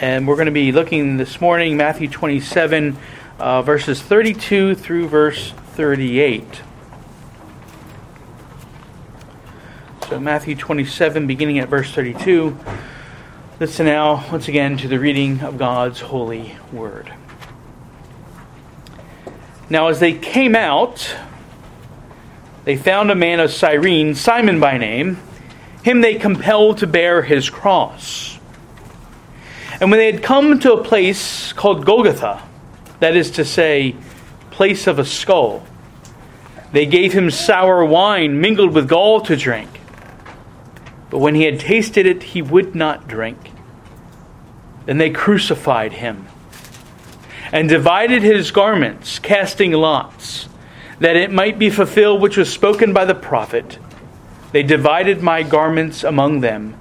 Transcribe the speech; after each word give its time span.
And 0.00 0.28
we're 0.28 0.36
going 0.36 0.46
to 0.46 0.52
be 0.52 0.70
looking 0.70 1.16
this 1.16 1.40
morning, 1.40 1.76
Matthew 1.76 2.08
27, 2.08 2.96
uh, 3.40 3.62
verses 3.62 4.00
32 4.00 4.76
through 4.76 5.08
verse 5.08 5.50
38. 5.50 6.44
So, 10.08 10.20
Matthew 10.20 10.54
27, 10.54 11.26
beginning 11.26 11.58
at 11.58 11.68
verse 11.68 11.90
32. 11.90 12.56
Listen 13.58 13.86
now, 13.86 14.24
once 14.30 14.46
again, 14.46 14.76
to 14.76 14.86
the 14.86 15.00
reading 15.00 15.40
of 15.40 15.58
God's 15.58 15.98
holy 15.98 16.54
word. 16.70 17.12
Now, 19.68 19.88
as 19.88 19.98
they 19.98 20.12
came 20.12 20.54
out, 20.54 21.12
they 22.64 22.76
found 22.76 23.10
a 23.10 23.16
man 23.16 23.40
of 23.40 23.50
Cyrene, 23.50 24.14
Simon 24.14 24.60
by 24.60 24.78
name. 24.78 25.18
Him 25.82 26.02
they 26.02 26.14
compelled 26.14 26.78
to 26.78 26.86
bear 26.86 27.22
his 27.22 27.50
cross. 27.50 28.37
And 29.80 29.90
when 29.90 29.98
they 29.98 30.10
had 30.10 30.22
come 30.22 30.58
to 30.60 30.72
a 30.72 30.82
place 30.82 31.52
called 31.52 31.86
Golgotha, 31.86 32.42
that 33.00 33.16
is 33.16 33.30
to 33.32 33.44
say, 33.44 33.94
place 34.50 34.86
of 34.86 34.98
a 34.98 35.04
skull, 35.04 35.64
they 36.72 36.84
gave 36.84 37.12
him 37.12 37.30
sour 37.30 37.84
wine 37.84 38.40
mingled 38.40 38.74
with 38.74 38.88
gall 38.88 39.20
to 39.22 39.36
drink. 39.36 39.68
But 41.10 41.18
when 41.18 41.34
he 41.34 41.44
had 41.44 41.60
tasted 41.60 42.06
it, 42.06 42.22
he 42.22 42.42
would 42.42 42.74
not 42.74 43.08
drink. 43.08 43.38
Then 44.86 44.98
they 44.98 45.10
crucified 45.10 45.92
him 45.92 46.26
and 47.52 47.68
divided 47.68 48.22
his 48.22 48.50
garments, 48.50 49.18
casting 49.18 49.72
lots, 49.72 50.48
that 50.98 51.16
it 51.16 51.30
might 51.30 51.58
be 51.58 51.70
fulfilled 51.70 52.20
which 52.20 52.36
was 52.36 52.52
spoken 52.52 52.92
by 52.92 53.04
the 53.04 53.14
prophet. 53.14 53.78
They 54.52 54.62
divided 54.62 55.22
my 55.22 55.44
garments 55.44 56.04
among 56.04 56.40
them 56.40 56.74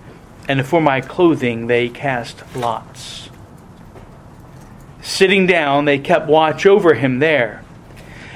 and 0.47 0.65
for 0.65 0.81
my 0.81 1.01
clothing 1.01 1.67
they 1.67 1.89
cast 1.89 2.43
lots. 2.55 3.29
Sitting 5.01 5.47
down, 5.47 5.85
they 5.85 5.99
kept 5.99 6.27
watch 6.27 6.65
over 6.65 6.93
him 6.93 7.19
there. 7.19 7.63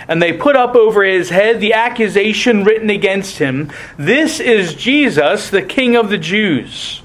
And 0.07 0.21
they 0.21 0.33
put 0.33 0.55
up 0.55 0.75
over 0.75 1.03
his 1.03 1.29
head 1.29 1.59
the 1.59 1.73
accusation 1.73 2.63
written 2.63 2.89
against 2.89 3.37
him 3.37 3.71
This 3.97 4.39
is 4.39 4.73
Jesus, 4.73 5.49
the 5.49 5.61
King 5.61 5.95
of 5.95 6.09
the 6.09 6.17
Jews. 6.17 7.01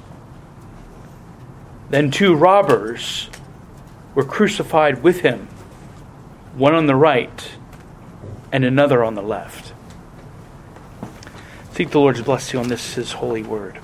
Then 1.90 2.10
two 2.10 2.34
robbers 2.34 3.28
were 4.14 4.24
crucified 4.24 5.02
with 5.02 5.20
him, 5.20 5.46
one 6.56 6.74
on 6.74 6.86
the 6.86 6.96
right 6.96 7.52
and 8.50 8.64
another 8.64 9.04
on 9.04 9.14
the 9.14 9.22
left. 9.22 9.72
Seek 11.72 11.90
the 11.90 12.00
Lord's 12.00 12.22
blessing 12.22 12.58
on 12.58 12.68
this, 12.68 12.94
his 12.94 13.12
holy 13.12 13.42
word. 13.42 13.78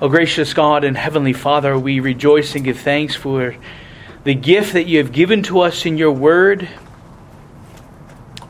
O 0.00 0.08
gracious 0.08 0.54
God 0.54 0.84
and 0.84 0.96
Heavenly 0.96 1.32
Father, 1.32 1.76
we 1.76 1.98
rejoice 1.98 2.54
and 2.54 2.64
give 2.64 2.78
thanks 2.78 3.16
for 3.16 3.56
the 4.22 4.34
gift 4.34 4.74
that 4.74 4.86
you 4.86 4.98
have 4.98 5.10
given 5.10 5.42
to 5.44 5.58
us 5.62 5.86
in 5.86 5.98
your 5.98 6.12
word. 6.12 6.68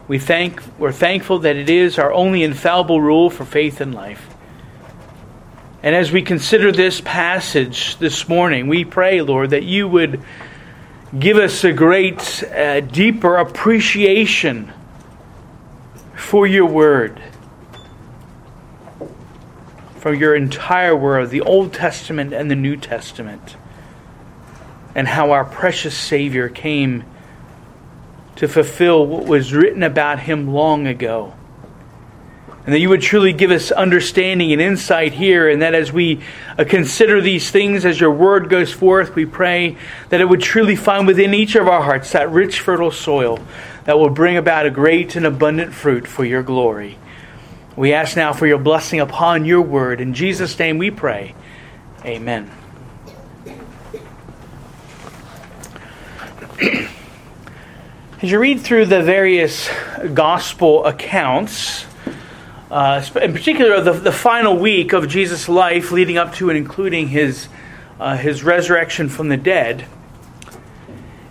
We 0.08 0.18
thank, 0.18 0.60
we're 0.78 0.92
thankful 0.92 1.38
that 1.38 1.56
it 1.56 1.70
is 1.70 1.98
our 1.98 2.12
only 2.12 2.42
infallible 2.42 3.00
rule 3.00 3.30
for 3.30 3.46
faith 3.46 3.80
and 3.80 3.94
life. 3.94 4.28
And 5.82 5.96
as 5.96 6.12
we 6.12 6.20
consider 6.20 6.70
this 6.70 7.00
passage 7.00 7.96
this 7.96 8.28
morning, 8.28 8.68
we 8.68 8.84
pray, 8.84 9.22
Lord, 9.22 9.48
that 9.50 9.64
you 9.64 9.88
would 9.88 10.22
give 11.18 11.38
us 11.38 11.64
a 11.64 11.72
great, 11.72 12.44
uh, 12.44 12.80
deeper 12.80 13.38
appreciation 13.38 14.70
for 16.14 16.46
your 16.46 16.66
word 16.66 17.22
from 20.08 20.18
your 20.18 20.34
entire 20.34 20.96
world, 20.96 21.28
the 21.28 21.42
Old 21.42 21.74
Testament 21.74 22.32
and 22.32 22.50
the 22.50 22.56
New 22.56 22.78
Testament, 22.78 23.56
and 24.94 25.06
how 25.06 25.32
our 25.32 25.44
precious 25.44 25.94
Savior 25.94 26.48
came 26.48 27.04
to 28.36 28.48
fulfill 28.48 29.04
what 29.04 29.26
was 29.26 29.52
written 29.52 29.82
about 29.82 30.20
him 30.20 30.54
long 30.54 30.86
ago. 30.86 31.34
And 32.64 32.74
that 32.74 32.78
you 32.78 32.88
would 32.88 33.02
truly 33.02 33.34
give 33.34 33.50
us 33.50 33.70
understanding 33.70 34.50
and 34.50 34.62
insight 34.62 35.12
here, 35.12 35.46
and 35.46 35.60
that 35.60 35.74
as 35.74 35.92
we 35.92 36.20
uh, 36.56 36.64
consider 36.66 37.20
these 37.20 37.50
things, 37.50 37.84
as 37.84 38.00
your 38.00 38.12
word 38.12 38.48
goes 38.48 38.72
forth, 38.72 39.14
we 39.14 39.26
pray 39.26 39.76
that 40.08 40.22
it 40.22 40.28
would 40.28 40.40
truly 40.40 40.74
find 40.76 41.06
within 41.06 41.34
each 41.34 41.54
of 41.54 41.68
our 41.68 41.82
hearts 41.82 42.12
that 42.12 42.30
rich, 42.30 42.60
fertile 42.60 42.90
soil 42.90 43.38
that 43.84 43.98
will 43.98 44.08
bring 44.08 44.38
about 44.38 44.64
a 44.64 44.70
great 44.70 45.16
and 45.16 45.26
abundant 45.26 45.74
fruit 45.74 46.06
for 46.06 46.24
your 46.24 46.42
glory. 46.42 46.96
We 47.78 47.92
ask 47.92 48.16
now 48.16 48.32
for 48.32 48.44
your 48.44 48.58
blessing 48.58 48.98
upon 48.98 49.44
your 49.44 49.62
word. 49.62 50.00
In 50.00 50.12
Jesus' 50.12 50.58
name 50.58 50.78
we 50.78 50.90
pray. 50.90 51.36
Amen. 52.04 52.50
As 58.20 58.32
you 58.32 58.40
read 58.40 58.62
through 58.62 58.86
the 58.86 59.00
various 59.04 59.70
gospel 60.12 60.86
accounts, 60.86 61.86
uh, 62.68 63.08
in 63.22 63.32
particular 63.32 63.80
the, 63.80 63.92
the 63.92 64.10
final 64.10 64.56
week 64.56 64.92
of 64.92 65.06
Jesus' 65.06 65.48
life 65.48 65.92
leading 65.92 66.18
up 66.18 66.34
to 66.34 66.50
and 66.50 66.58
including 66.58 67.06
his, 67.06 67.46
uh, 68.00 68.16
his 68.16 68.42
resurrection 68.42 69.08
from 69.08 69.28
the 69.28 69.36
dead, 69.36 69.86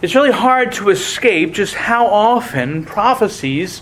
it's 0.02 0.16
really 0.16 0.32
hard 0.32 0.72
to 0.72 0.92
escape 0.92 1.52
just 1.52 1.74
how 1.74 2.08
often 2.08 2.86
prophecies 2.86 3.82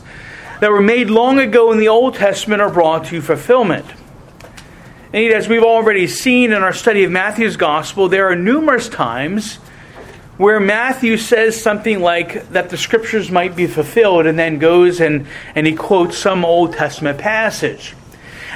that 0.60 0.72
were 0.72 0.82
made 0.82 1.10
long 1.10 1.40
ago 1.40 1.72
in 1.72 1.80
the 1.80 1.88
Old 1.90 2.16
Testament 2.16 2.62
are 2.62 2.72
brought 2.72 3.06
to 3.06 3.22
fulfillment. 3.22 3.86
Indeed, 5.14 5.34
as 5.34 5.48
we've 5.48 5.64
already 5.64 6.08
seen 6.08 6.52
in 6.52 6.62
our 6.62 6.74
study 6.74 7.04
of 7.04 7.12
Matthew's 7.12 7.58
Gospel, 7.58 8.10
there 8.10 8.30
are 8.30 8.36
numerous 8.36 8.90
times 8.90 9.60
where 10.38 10.60
Matthew 10.60 11.16
says 11.16 11.62
something 11.62 12.02
like 12.02 12.50
that 12.50 12.70
the 12.70 12.78
scriptures 12.78 13.32
might 13.32 13.56
be 13.56 13.68
fulfilled 13.68 14.26
and 14.26 14.38
then 14.38 14.60
goes 14.60 15.00
and, 15.00 15.28
and 15.56 15.66
he 15.66 15.74
quotes 15.74 16.18
some 16.18 16.44
Old 16.44 16.74
Testament 16.74 17.18
passage. 17.18 17.96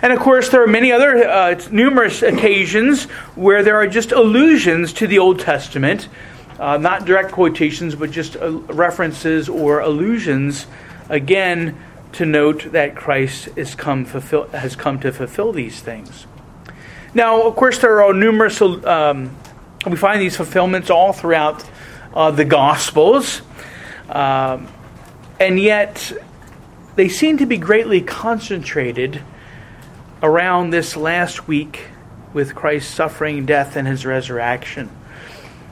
And 0.02 0.12
of 0.12 0.20
course, 0.20 0.50
there 0.50 0.64
are 0.64 0.68
many 0.68 0.92
other 0.92 1.28
uh, 1.28 1.62
numerous 1.72 2.22
occasions 2.22 3.06
where 3.36 3.64
there 3.64 3.78
are 3.78 3.88
just 3.88 4.12
allusions 4.12 4.94
to 4.94 5.08
the 5.08 5.20
Old 5.20 5.40
Testament, 5.40 6.10
uh, 6.60 6.78
not 6.78 7.06
direct 7.06 7.32
quotations, 7.32 7.96
but 7.96 8.12
just 8.12 8.36
uh, 8.36 8.52
references 8.52 9.48
or 9.48 9.80
allusions, 9.80 10.68
again, 11.08 11.78
to 12.14 12.26
note 12.26 12.72
that 12.72 12.96
Christ 12.96 13.50
is 13.56 13.76
come 13.76 14.06
fulfill, 14.06 14.48
has 14.50 14.76
come 14.76 15.00
to 15.00 15.12
fulfill 15.12 15.52
these 15.52 15.80
things. 15.82 16.26
Now, 17.14 17.44
of 17.44 17.56
course, 17.56 17.80
there 17.80 18.04
are 18.04 18.14
numerous, 18.14 18.62
um, 18.62 19.36
we 19.86 19.96
find 19.96 20.22
these 20.22 20.36
fulfillments 20.36 20.90
all 20.90 21.14
throughout 21.14 21.64
uh, 22.14 22.32
the 22.32 22.46
Gospels, 22.46 23.42
um, 24.10 24.68
and 25.40 25.60
yet 25.60 26.12
they 26.96 27.10
seem 27.10 27.38
to 27.38 27.46
be 27.46 27.58
greatly 27.58 28.02
concentrated 28.02 29.22
around 30.22 30.72
this 30.72 30.98
last 30.98 31.48
week 31.48 31.88
with 32.34 32.54
Christ's 32.54 32.94
suffering, 32.94 33.46
death, 33.46 33.76
and 33.76 33.88
his 33.88 34.06
resurrection. 34.06 34.90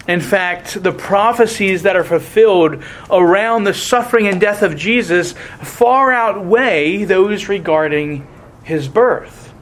In 0.07 0.22
fact, 0.22 0.81
the 0.81 0.94
prophecies 0.94 1.84
that 1.84 1.97
are 1.97 2.03
fulfilled 2.03 2.81
around 3.09 3.66
the 3.66 3.73
suffering 3.73 4.28
and 4.28 4.40
death 4.40 4.62
of 4.62 4.78
Jesus 4.78 5.34
far 5.62 6.13
outweigh 6.13 7.03
those 7.03 7.50
regarding 7.50 8.25
his 8.63 8.88
birth. 8.88 9.53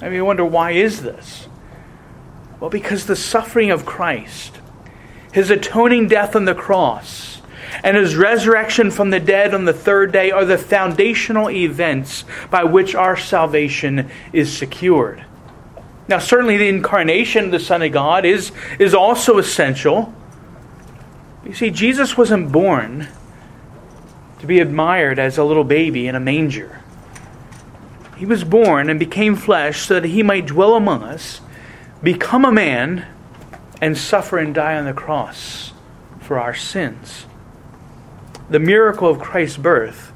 I 0.00 0.04
mean, 0.04 0.14
you 0.14 0.24
wonder 0.24 0.44
why 0.44 0.72
is 0.72 1.02
this? 1.02 1.48
Well, 2.60 2.70
because 2.70 3.06
the 3.06 3.16
suffering 3.16 3.70
of 3.70 3.84
Christ, 3.84 4.60
his 5.32 5.50
atoning 5.50 6.06
death 6.08 6.36
on 6.36 6.44
the 6.44 6.54
cross, 6.54 7.42
and 7.82 7.96
his 7.96 8.14
resurrection 8.14 8.90
from 8.90 9.10
the 9.10 9.18
dead 9.18 9.54
on 9.54 9.64
the 9.64 9.72
third 9.72 10.12
day 10.12 10.30
are 10.30 10.44
the 10.44 10.56
foundational 10.58 11.50
events 11.50 12.24
by 12.50 12.62
which 12.62 12.94
our 12.94 13.16
salvation 13.16 14.08
is 14.32 14.56
secured. 14.56 15.24
Now, 16.06 16.18
certainly 16.18 16.58
the 16.58 16.68
incarnation 16.68 17.46
of 17.46 17.50
the 17.50 17.60
Son 17.60 17.82
of 17.82 17.92
God 17.92 18.24
is, 18.26 18.52
is 18.78 18.94
also 18.94 19.38
essential. 19.38 20.12
You 21.44 21.54
see, 21.54 21.70
Jesus 21.70 22.16
wasn't 22.16 22.52
born 22.52 23.08
to 24.40 24.46
be 24.46 24.60
admired 24.60 25.18
as 25.18 25.38
a 25.38 25.44
little 25.44 25.64
baby 25.64 26.06
in 26.06 26.14
a 26.14 26.20
manger. 26.20 26.82
He 28.16 28.26
was 28.26 28.44
born 28.44 28.90
and 28.90 29.00
became 29.00 29.34
flesh 29.34 29.86
so 29.86 29.94
that 29.94 30.04
he 30.04 30.22
might 30.22 30.46
dwell 30.46 30.74
among 30.74 31.02
us, 31.02 31.40
become 32.02 32.44
a 32.44 32.52
man, 32.52 33.06
and 33.80 33.96
suffer 33.96 34.38
and 34.38 34.54
die 34.54 34.76
on 34.76 34.84
the 34.84 34.92
cross 34.92 35.72
for 36.20 36.38
our 36.38 36.54
sins. 36.54 37.26
The 38.50 38.58
miracle 38.58 39.08
of 39.08 39.18
Christ's 39.18 39.56
birth 39.56 40.12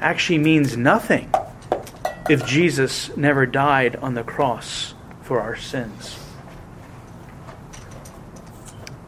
actually 0.00 0.38
means 0.38 0.76
nothing 0.76 1.32
if 2.28 2.46
Jesus 2.46 3.14
never 3.16 3.44
died 3.44 3.96
on 3.96 4.14
the 4.14 4.24
cross 4.24 4.94
for 5.22 5.40
our 5.40 5.56
sins. 5.56 6.18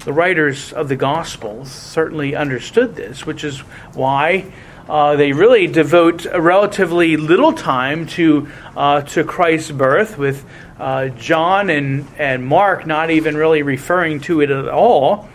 The 0.05 0.13
writers 0.13 0.73
of 0.73 0.89
the 0.89 0.97
Gospels 0.97 1.71
certainly 1.71 2.37
understood 2.37 2.95
this, 2.95 3.25
which 3.25 3.43
is 3.43 3.61
why 3.95 4.53
uh, 4.89 5.17
they 5.17 5.33
really 5.33 5.67
devote 5.67 6.27
relatively 6.27 7.17
little 7.17 7.55
time 7.55 8.07
to 8.07 8.49
uh, 8.77 9.01
to 9.01 9.25
Christ's 9.25 9.71
birth, 9.71 10.19
with 10.19 10.45
uh, 10.79 11.09
John 11.09 11.71
and 11.71 12.07
and 12.19 12.45
Mark 12.45 12.87
not 12.87 13.11
even 13.11 13.35
really 13.35 13.63
referring 13.63 14.21
to 14.21 14.43
it 14.43 14.51
at 14.51 14.69
all. 14.69 15.29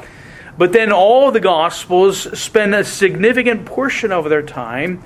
But 0.55 0.71
then 0.71 0.91
all 0.91 1.31
the 1.31 1.39
Gospels 1.39 2.39
spend 2.39 2.75
a 2.75 2.83
significant 2.83 3.65
portion 3.65 4.11
of 4.11 4.29
their 4.29 4.43
time 4.43 5.03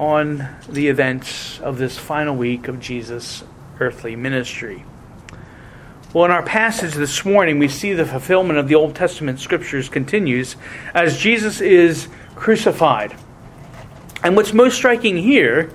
on 0.00 0.48
the 0.66 0.88
events 0.88 1.60
of 1.60 1.76
this 1.76 1.98
final 1.98 2.34
week 2.34 2.68
of 2.68 2.80
Jesus' 2.80 3.44
earthly 3.78 4.16
ministry. 4.16 4.82
Well, 6.14 6.24
in 6.24 6.30
our 6.30 6.42
passage 6.42 6.94
this 6.94 7.22
morning, 7.22 7.58
we 7.58 7.68
see 7.68 7.92
the 7.92 8.06
fulfillment 8.06 8.58
of 8.58 8.66
the 8.66 8.76
Old 8.76 8.94
Testament 8.96 9.40
scriptures 9.40 9.90
continues 9.90 10.56
as 10.94 11.18
Jesus 11.18 11.60
is 11.60 12.08
crucified. 12.34 13.14
And 14.24 14.36
what's 14.36 14.54
most 14.54 14.74
striking 14.74 15.18
here, 15.18 15.70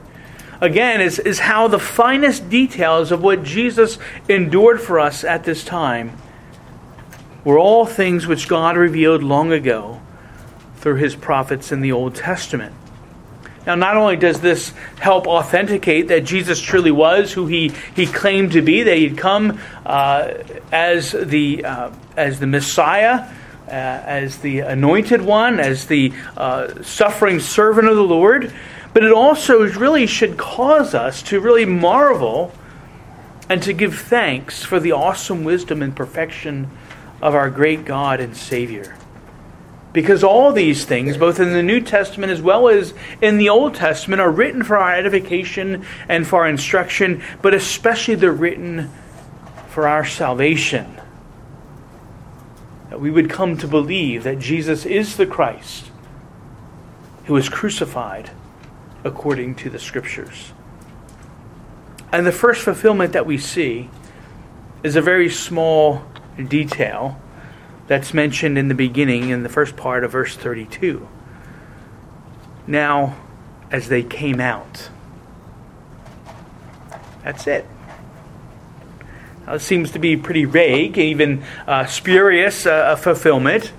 again, 0.59 1.01
is, 1.01 1.19
is 1.19 1.37
how 1.37 1.67
the 1.67 1.77
finest 1.77 2.49
details 2.49 3.11
of 3.11 3.21
what 3.21 3.43
Jesus 3.43 3.99
endured 4.27 4.81
for 4.81 4.99
us 4.99 5.23
at 5.23 5.43
this 5.43 5.63
time 5.63 6.17
were 7.43 7.59
all 7.59 7.85
things 7.85 8.25
which 8.25 8.47
God 8.47 8.75
revealed 8.75 9.21
long 9.21 9.51
ago 9.51 10.01
through 10.77 10.95
his 10.95 11.15
prophets 11.15 11.71
in 11.71 11.81
the 11.81 11.91
Old 11.91 12.15
Testament. 12.15 12.73
Now, 13.65 13.75
not 13.75 13.97
only 13.97 14.15
does 14.15 14.41
this 14.41 14.73
help 14.99 15.27
authenticate 15.27 16.09
that 16.09 16.23
Jesus 16.23 16.59
truly 16.61 16.91
was 16.91 17.33
who 17.33 17.47
he, 17.47 17.71
he 17.95 18.05
claimed 18.05 18.51
to 18.51 18.61
be, 18.61 18.83
that 18.83 18.97
he'd 18.97 19.17
come 19.17 19.59
uh, 19.85 20.33
as, 20.71 21.11
the, 21.11 21.65
uh, 21.65 21.91
as 22.15 22.39
the 22.39 22.47
Messiah, 22.47 23.27
uh, 23.67 23.71
as 23.71 24.37
the 24.37 24.59
anointed 24.59 25.21
one, 25.21 25.59
as 25.59 25.87
the 25.87 26.13
uh, 26.37 26.83
suffering 26.83 27.39
servant 27.39 27.87
of 27.87 27.95
the 27.95 28.03
Lord, 28.03 28.53
but 28.93 29.03
it 29.03 29.11
also 29.11 29.63
really 29.63 30.05
should 30.05 30.37
cause 30.37 30.93
us 30.93 31.23
to 31.23 31.39
really 31.39 31.65
marvel 31.65 32.53
and 33.49 33.61
to 33.63 33.73
give 33.73 33.97
thanks 33.97 34.63
for 34.63 34.79
the 34.79 34.91
awesome 34.91 35.43
wisdom 35.43 35.81
and 35.81 35.95
perfection 35.95 36.69
of 37.21 37.35
our 37.35 37.49
great 37.49 37.85
God 37.85 38.19
and 38.19 38.37
Savior. 38.37 38.95
Because 39.95 40.25
all 40.25 40.51
these 40.51 40.83
things, 40.83 41.15
both 41.15 41.39
in 41.39 41.53
the 41.53 41.63
New 41.63 41.79
Testament 41.79 42.29
as 42.29 42.41
well 42.41 42.67
as 42.67 42.93
in 43.21 43.37
the 43.37 43.47
Old 43.47 43.75
Testament, 43.75 44.21
are 44.21 44.29
written 44.29 44.61
for 44.61 44.75
our 44.75 44.93
edification 44.93 45.85
and 46.09 46.27
for 46.27 46.41
our 46.41 46.49
instruction, 46.49 47.23
but 47.41 47.53
especially 47.53 48.15
they're 48.15 48.33
written 48.33 48.91
for 49.69 49.87
our 49.87 50.03
salvation. 50.03 50.99
That 52.89 52.99
we 52.99 53.09
would 53.09 53.29
come 53.29 53.57
to 53.59 53.69
believe 53.69 54.25
that 54.25 54.37
Jesus 54.37 54.85
is 54.85 55.15
the 55.15 55.25
Christ 55.25 55.89
who 57.23 57.33
was 57.33 57.47
crucified 57.47 58.31
according 59.05 59.55
to 59.55 59.69
the 59.69 59.79
Scriptures. 59.79 60.51
And 62.11 62.27
the 62.27 62.33
first 62.33 62.63
fulfillment 62.63 63.13
that 63.13 63.25
we 63.25 63.37
see 63.37 63.89
is 64.83 64.97
a 64.97 65.01
very 65.01 65.29
small 65.29 66.03
detail 66.49 67.17
that's 67.87 68.13
mentioned 68.13 68.57
in 68.57 68.67
the 68.67 68.75
beginning 68.75 69.29
in 69.29 69.43
the 69.43 69.49
first 69.49 69.75
part 69.75 70.03
of 70.03 70.11
verse 70.11 70.35
32. 70.35 71.07
Now, 72.67 73.15
as 73.71 73.89
they 73.89 74.03
came 74.03 74.39
out. 74.39 74.89
That's 77.23 77.47
it. 77.47 77.65
Now, 79.45 79.53
it 79.55 79.59
seems 79.59 79.91
to 79.91 79.99
be 79.99 80.17
pretty 80.17 80.45
vague, 80.45 80.97
even 80.97 81.43
uh, 81.67 81.85
spurious 81.85 82.65
uh, 82.65 82.95
fulfillment, 82.95 83.71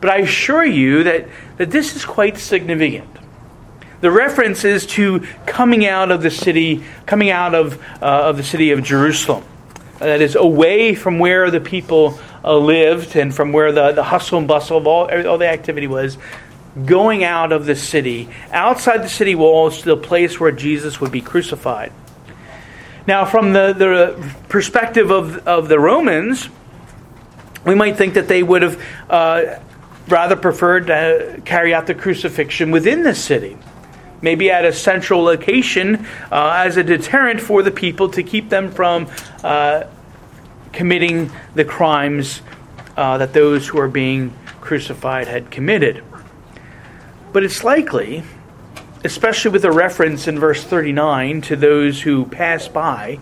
but 0.00 0.10
I 0.10 0.18
assure 0.18 0.64
you 0.64 1.04
that, 1.04 1.28
that 1.58 1.70
this 1.70 1.94
is 1.94 2.04
quite 2.04 2.38
significant. 2.38 3.08
The 4.00 4.10
reference 4.10 4.64
is 4.64 4.84
to 4.86 5.20
coming 5.46 5.86
out 5.86 6.10
of 6.10 6.22
the 6.22 6.30
city, 6.30 6.82
coming 7.06 7.30
out 7.30 7.54
of, 7.54 7.80
uh, 8.02 8.28
of 8.28 8.36
the 8.36 8.42
city 8.42 8.72
of 8.72 8.82
Jerusalem 8.82 9.44
that 10.00 10.20
is 10.20 10.34
away 10.34 10.96
from 10.96 11.20
where 11.20 11.50
the 11.50 11.60
people 11.60 12.18
uh, 12.44 12.56
lived 12.56 13.16
and 13.16 13.34
from 13.34 13.52
where 13.52 13.72
the, 13.72 13.92
the 13.92 14.02
hustle 14.02 14.38
and 14.38 14.48
bustle 14.48 14.78
of 14.78 14.86
all, 14.86 15.10
all 15.26 15.38
the 15.38 15.48
activity 15.48 15.86
was, 15.86 16.18
going 16.86 17.22
out 17.22 17.52
of 17.52 17.66
the 17.66 17.76
city, 17.76 18.28
outside 18.50 19.02
the 19.02 19.08
city 19.08 19.34
walls 19.34 19.80
to 19.80 19.84
the 19.84 19.96
place 19.96 20.40
where 20.40 20.52
Jesus 20.52 21.00
would 21.00 21.12
be 21.12 21.20
crucified. 21.20 21.92
Now, 23.06 23.24
from 23.24 23.52
the, 23.52 23.72
the 23.72 24.34
perspective 24.48 25.10
of, 25.10 25.46
of 25.46 25.68
the 25.68 25.78
Romans, 25.78 26.48
we 27.64 27.74
might 27.74 27.96
think 27.96 28.14
that 28.14 28.28
they 28.28 28.42
would 28.42 28.62
have 28.62 28.82
uh, 29.10 29.58
rather 30.08 30.36
preferred 30.36 30.86
to 30.86 31.42
carry 31.44 31.74
out 31.74 31.86
the 31.86 31.94
crucifixion 31.94 32.70
within 32.70 33.02
the 33.02 33.14
city 33.14 33.56
maybe 34.22 34.50
at 34.50 34.64
a 34.64 34.72
central 34.72 35.22
location 35.22 36.06
uh, 36.30 36.62
as 36.64 36.76
a 36.76 36.82
deterrent 36.82 37.40
for 37.40 37.62
the 37.62 37.70
people 37.70 38.08
to 38.08 38.22
keep 38.22 38.48
them 38.48 38.70
from 38.70 39.08
uh, 39.42 39.82
committing 40.72 41.30
the 41.54 41.64
crimes 41.64 42.42
uh, 42.96 43.18
that 43.18 43.32
those 43.32 43.68
who 43.68 43.78
are 43.78 43.88
being 43.88 44.36
crucified 44.60 45.28
had 45.28 45.50
committed. 45.50 46.02
But 47.32 47.44
it's 47.44 47.64
likely, 47.64 48.22
especially 49.04 49.50
with 49.50 49.64
a 49.64 49.72
reference 49.72 50.28
in 50.28 50.38
verse 50.38 50.62
39 50.62 51.42
to 51.42 51.56
those 51.56 52.02
who 52.02 52.26
pass 52.26 52.68
by, 52.68 53.18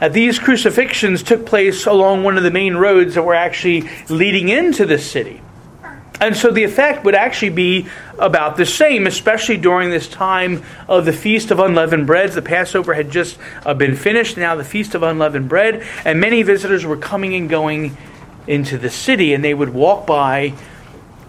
that 0.00 0.12
these 0.12 0.38
crucifixions 0.38 1.22
took 1.22 1.46
place 1.46 1.86
along 1.86 2.22
one 2.22 2.36
of 2.36 2.42
the 2.42 2.50
main 2.50 2.76
roads 2.76 3.14
that 3.14 3.22
were 3.22 3.34
actually 3.34 3.88
leading 4.08 4.48
into 4.48 4.84
the 4.84 4.98
city. 4.98 5.40
And 6.20 6.36
so 6.36 6.50
the 6.50 6.64
effect 6.64 7.04
would 7.04 7.14
actually 7.14 7.50
be 7.50 7.88
about 8.18 8.56
the 8.56 8.64
same, 8.64 9.06
especially 9.06 9.58
during 9.58 9.90
this 9.90 10.08
time 10.08 10.62
of 10.88 11.04
the 11.04 11.12
Feast 11.12 11.50
of 11.50 11.58
Unleavened 11.58 12.06
Breads. 12.06 12.34
The 12.34 12.42
Passover 12.42 12.94
had 12.94 13.10
just 13.10 13.38
uh, 13.64 13.74
been 13.74 13.96
finished, 13.96 14.36
now 14.36 14.54
the 14.54 14.64
Feast 14.64 14.94
of 14.94 15.02
Unleavened 15.02 15.48
Bread, 15.48 15.86
and 16.04 16.20
many 16.20 16.42
visitors 16.42 16.86
were 16.86 16.96
coming 16.96 17.34
and 17.34 17.50
going 17.50 17.96
into 18.46 18.78
the 18.78 18.88
city, 18.88 19.34
and 19.34 19.44
they 19.44 19.52
would 19.52 19.74
walk 19.74 20.06
by 20.06 20.54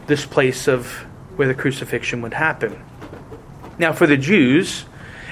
this 0.06 0.26
place 0.26 0.68
of 0.68 0.88
where 1.36 1.48
the 1.48 1.54
crucifixion 1.56 2.22
would 2.22 2.34
happen. 2.34 2.82
Now, 3.78 3.92
for 3.92 4.08
the 4.08 4.18
Jews, 4.18 4.86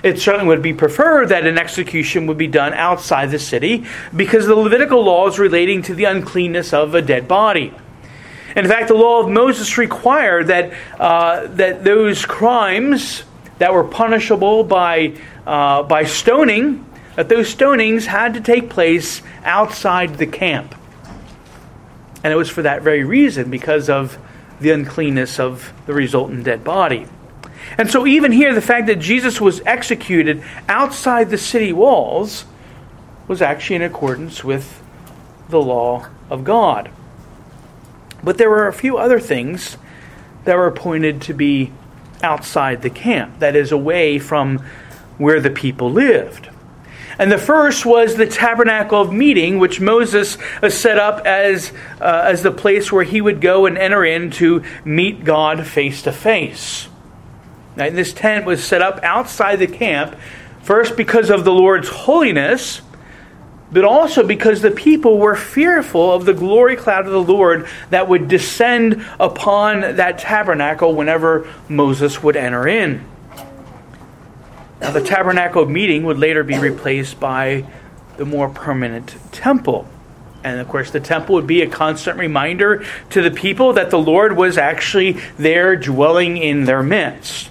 it 0.03 0.19
certainly 0.19 0.47
would 0.47 0.61
be 0.61 0.73
preferred 0.73 1.29
that 1.29 1.47
an 1.47 1.57
execution 1.57 2.27
would 2.27 2.37
be 2.37 2.47
done 2.47 2.73
outside 2.73 3.31
the 3.31 3.39
city 3.39 3.85
because 4.15 4.45
the 4.45 4.55
Levitical 4.55 5.03
laws 5.03 5.39
relating 5.39 5.81
to 5.83 5.95
the 5.95 6.03
uncleanness 6.03 6.73
of 6.73 6.93
a 6.93 7.01
dead 7.01 7.27
body. 7.27 7.73
In 8.55 8.67
fact, 8.67 8.87
the 8.87 8.93
law 8.95 9.21
of 9.21 9.29
Moses 9.29 9.77
required 9.77 10.47
that, 10.47 10.73
uh, 10.99 11.47
that 11.47 11.83
those 11.83 12.25
crimes 12.25 13.23
that 13.57 13.73
were 13.73 13.83
punishable 13.83 14.63
by, 14.63 15.17
uh, 15.45 15.83
by 15.83 16.05
stoning, 16.05 16.85
that 17.15 17.29
those 17.29 17.53
stonings 17.53 18.05
had 18.05 18.33
to 18.33 18.41
take 18.41 18.69
place 18.69 19.21
outside 19.43 20.17
the 20.17 20.27
camp. 20.27 20.73
And 22.23 22.31
it 22.31 22.35
was 22.35 22.49
for 22.49 22.61
that 22.61 22.81
very 22.81 23.03
reason, 23.03 23.51
because 23.51 23.89
of 23.89 24.17
the 24.59 24.71
uncleanness 24.71 25.39
of 25.39 25.73
the 25.85 25.93
resultant 25.93 26.43
dead 26.45 26.63
body. 26.63 27.07
And 27.77 27.89
so, 27.89 28.07
even 28.07 28.31
here, 28.31 28.53
the 28.53 28.61
fact 28.61 28.87
that 28.87 28.99
Jesus 28.99 29.41
was 29.41 29.61
executed 29.65 30.43
outside 30.69 31.29
the 31.29 31.37
city 31.37 31.73
walls 31.73 32.45
was 33.27 33.41
actually 33.41 33.77
in 33.77 33.81
accordance 33.81 34.43
with 34.43 34.81
the 35.49 35.61
law 35.61 36.07
of 36.29 36.43
God. 36.43 36.89
But 38.25 38.39
there 38.39 38.49
were 38.49 38.67
a 38.67 38.73
few 38.73 38.97
other 38.97 39.19
things 39.19 39.77
that 40.43 40.57
were 40.57 40.67
appointed 40.67 41.21
to 41.21 41.33
be 41.33 41.71
outside 42.23 42.81
the 42.81 42.89
camp, 42.89 43.39
that 43.39 43.55
is, 43.55 43.71
away 43.71 44.17
from 44.19 44.57
where 45.17 45.39
the 45.39 45.51
people 45.51 45.91
lived. 45.91 46.49
And 47.17 47.31
the 47.31 47.37
first 47.37 47.85
was 47.85 48.15
the 48.15 48.25
tabernacle 48.25 48.99
of 48.99 49.13
meeting, 49.13 49.59
which 49.59 49.79
Moses 49.79 50.37
set 50.67 50.97
up 50.97 51.25
as, 51.25 51.71
uh, 52.01 52.23
as 52.25 52.41
the 52.41 52.51
place 52.51 52.91
where 52.91 53.05
he 53.05 53.21
would 53.21 53.39
go 53.39 53.67
and 53.67 53.77
enter 53.77 54.03
in 54.03 54.31
to 54.31 54.63
meet 54.83 55.23
God 55.23 55.65
face 55.65 56.01
to 56.01 56.11
face. 56.11 56.89
Now, 57.77 57.89
This 57.89 58.11
tent 58.11 58.45
was 58.45 58.63
set 58.63 58.81
up 58.81 58.99
outside 59.03 59.57
the 59.57 59.67
camp, 59.67 60.15
first 60.61 60.97
because 60.97 61.29
of 61.29 61.45
the 61.45 61.53
Lord's 61.53 61.89
holiness, 61.89 62.81
but 63.75 63.83
also 63.83 64.25
because 64.25 64.61
the 64.61 64.71
people 64.71 65.17
were 65.17 65.35
fearful 65.35 66.13
of 66.13 66.23
the 66.23 66.33
glory 66.33 66.77
cloud 66.77 67.05
of 67.05 67.11
the 67.11 67.21
Lord 67.21 67.67
that 67.89 68.07
would 68.07 68.29
descend 68.29 69.05
upon 69.19 69.81
that 69.97 70.17
tabernacle 70.17 70.95
whenever 70.95 71.45
Moses 71.67 72.23
would 72.23 72.37
enter 72.37 72.69
in. 72.69 73.03
Now, 74.79 74.91
the 74.91 75.01
tabernacle 75.01 75.65
meeting 75.65 76.05
would 76.05 76.17
later 76.17 76.41
be 76.41 76.57
replaced 76.57 77.19
by 77.19 77.65
the 78.15 78.23
more 78.23 78.47
permanent 78.47 79.17
temple. 79.33 79.89
And 80.41 80.61
of 80.61 80.69
course, 80.69 80.91
the 80.91 81.01
temple 81.01 81.35
would 81.35 81.47
be 81.47 81.61
a 81.61 81.69
constant 81.69 82.17
reminder 82.17 82.85
to 83.09 83.21
the 83.21 83.31
people 83.31 83.73
that 83.73 83.89
the 83.89 83.99
Lord 83.99 84.37
was 84.37 84.57
actually 84.57 85.19
there 85.37 85.75
dwelling 85.75 86.37
in 86.37 86.63
their 86.63 86.81
midst. 86.81 87.49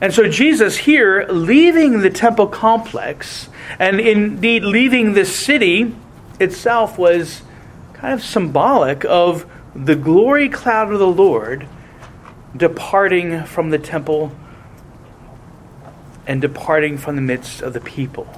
And 0.00 0.14
so, 0.14 0.30
Jesus 0.30 0.78
here, 0.78 1.26
leaving 1.28 2.00
the 2.00 2.10
temple 2.10 2.46
complex, 2.46 3.47
and 3.78 4.00
indeed, 4.00 4.64
leaving 4.64 5.12
this 5.12 5.34
city 5.34 5.94
itself 6.40 6.98
was 6.98 7.42
kind 7.94 8.14
of 8.14 8.22
symbolic 8.22 9.04
of 9.04 9.46
the 9.74 9.96
glory 9.96 10.48
cloud 10.48 10.92
of 10.92 10.98
the 10.98 11.06
Lord 11.06 11.66
departing 12.56 13.44
from 13.44 13.70
the 13.70 13.78
temple 13.78 14.32
and 16.26 16.40
departing 16.40 16.98
from 16.98 17.16
the 17.16 17.22
midst 17.22 17.62
of 17.62 17.72
the 17.72 17.80
people. 17.80 18.28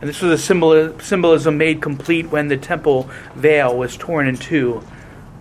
And 0.00 0.08
this 0.08 0.22
was 0.22 0.32
a 0.32 0.42
symbol, 0.42 0.98
symbolism 1.00 1.58
made 1.58 1.82
complete 1.82 2.30
when 2.30 2.48
the 2.48 2.56
temple 2.56 3.10
veil 3.34 3.76
was 3.76 3.96
torn 3.96 4.26
in 4.26 4.36
two 4.36 4.82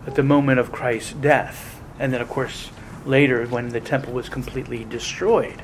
at 0.06 0.16
the 0.16 0.24
moment 0.24 0.60
of 0.60 0.72
Christ's 0.72 1.14
death. 1.14 1.82
And 1.98 2.12
then, 2.14 2.20
of 2.22 2.30
course, 2.30 2.70
later 3.06 3.46
when 3.48 3.70
the 3.70 3.80
temple 3.80 4.14
was 4.14 4.28
completely 4.28 4.84
destroyed. 4.84 5.62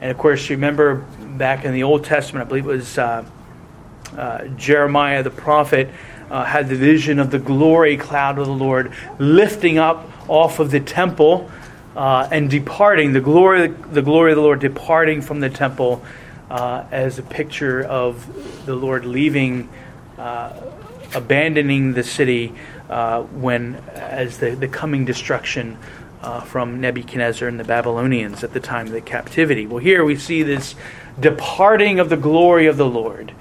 And 0.00 0.10
of 0.10 0.18
course, 0.18 0.48
you 0.48 0.56
remember 0.56 0.96
back 1.36 1.64
in 1.64 1.72
the 1.72 1.82
Old 1.82 2.04
Testament, 2.04 2.46
I 2.46 2.48
believe 2.48 2.64
it 2.64 2.68
was 2.68 2.98
uh, 2.98 3.24
uh, 4.16 4.44
Jeremiah 4.48 5.22
the 5.22 5.30
prophet 5.30 5.88
uh, 6.30 6.44
had 6.44 6.68
the 6.68 6.76
vision 6.76 7.18
of 7.18 7.30
the 7.30 7.38
glory 7.38 7.96
cloud 7.96 8.38
of 8.38 8.46
the 8.46 8.52
Lord 8.52 8.92
lifting 9.18 9.78
up 9.78 10.08
off 10.28 10.58
of 10.58 10.70
the 10.70 10.80
temple 10.80 11.50
uh, 11.96 12.28
and 12.30 12.50
departing, 12.50 13.12
the 13.12 13.20
glory, 13.20 13.68
the 13.68 14.02
glory 14.02 14.32
of 14.32 14.36
the 14.36 14.42
Lord 14.42 14.60
departing 14.60 15.20
from 15.20 15.40
the 15.40 15.50
temple 15.50 16.04
uh, 16.50 16.84
as 16.90 17.18
a 17.18 17.22
picture 17.22 17.82
of 17.82 18.66
the 18.66 18.74
Lord 18.74 19.04
leaving, 19.04 19.68
uh, 20.18 20.60
abandoning 21.14 21.92
the 21.92 22.02
city 22.02 22.48
when, 22.88 23.76
as 23.94 24.38
the, 24.38 24.50
the 24.50 24.68
coming 24.68 25.04
destruction 25.04 25.78
uh, 26.24 26.40
from 26.40 26.80
Nebuchadnezzar 26.80 27.46
and 27.46 27.60
the 27.60 27.64
Babylonians 27.64 28.42
at 28.42 28.54
the 28.54 28.60
time 28.60 28.86
of 28.86 28.92
the 28.92 29.02
captivity. 29.02 29.66
Well, 29.66 29.78
here 29.78 30.02
we 30.02 30.16
see 30.16 30.42
this 30.42 30.74
departing 31.20 32.00
of 32.00 32.08
the 32.08 32.16
glory 32.16 32.66
of 32.66 32.78
the 32.78 32.86
Lord 32.86 33.32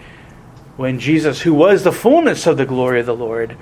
when 0.75 0.99
Jesus, 0.99 1.41
who 1.41 1.53
was 1.53 1.83
the 1.83 1.93
fullness 1.93 2.45
of 2.45 2.57
the 2.57 2.65
glory 2.65 2.99
of 2.99 3.05
the 3.05 3.15
Lord, 3.15 3.55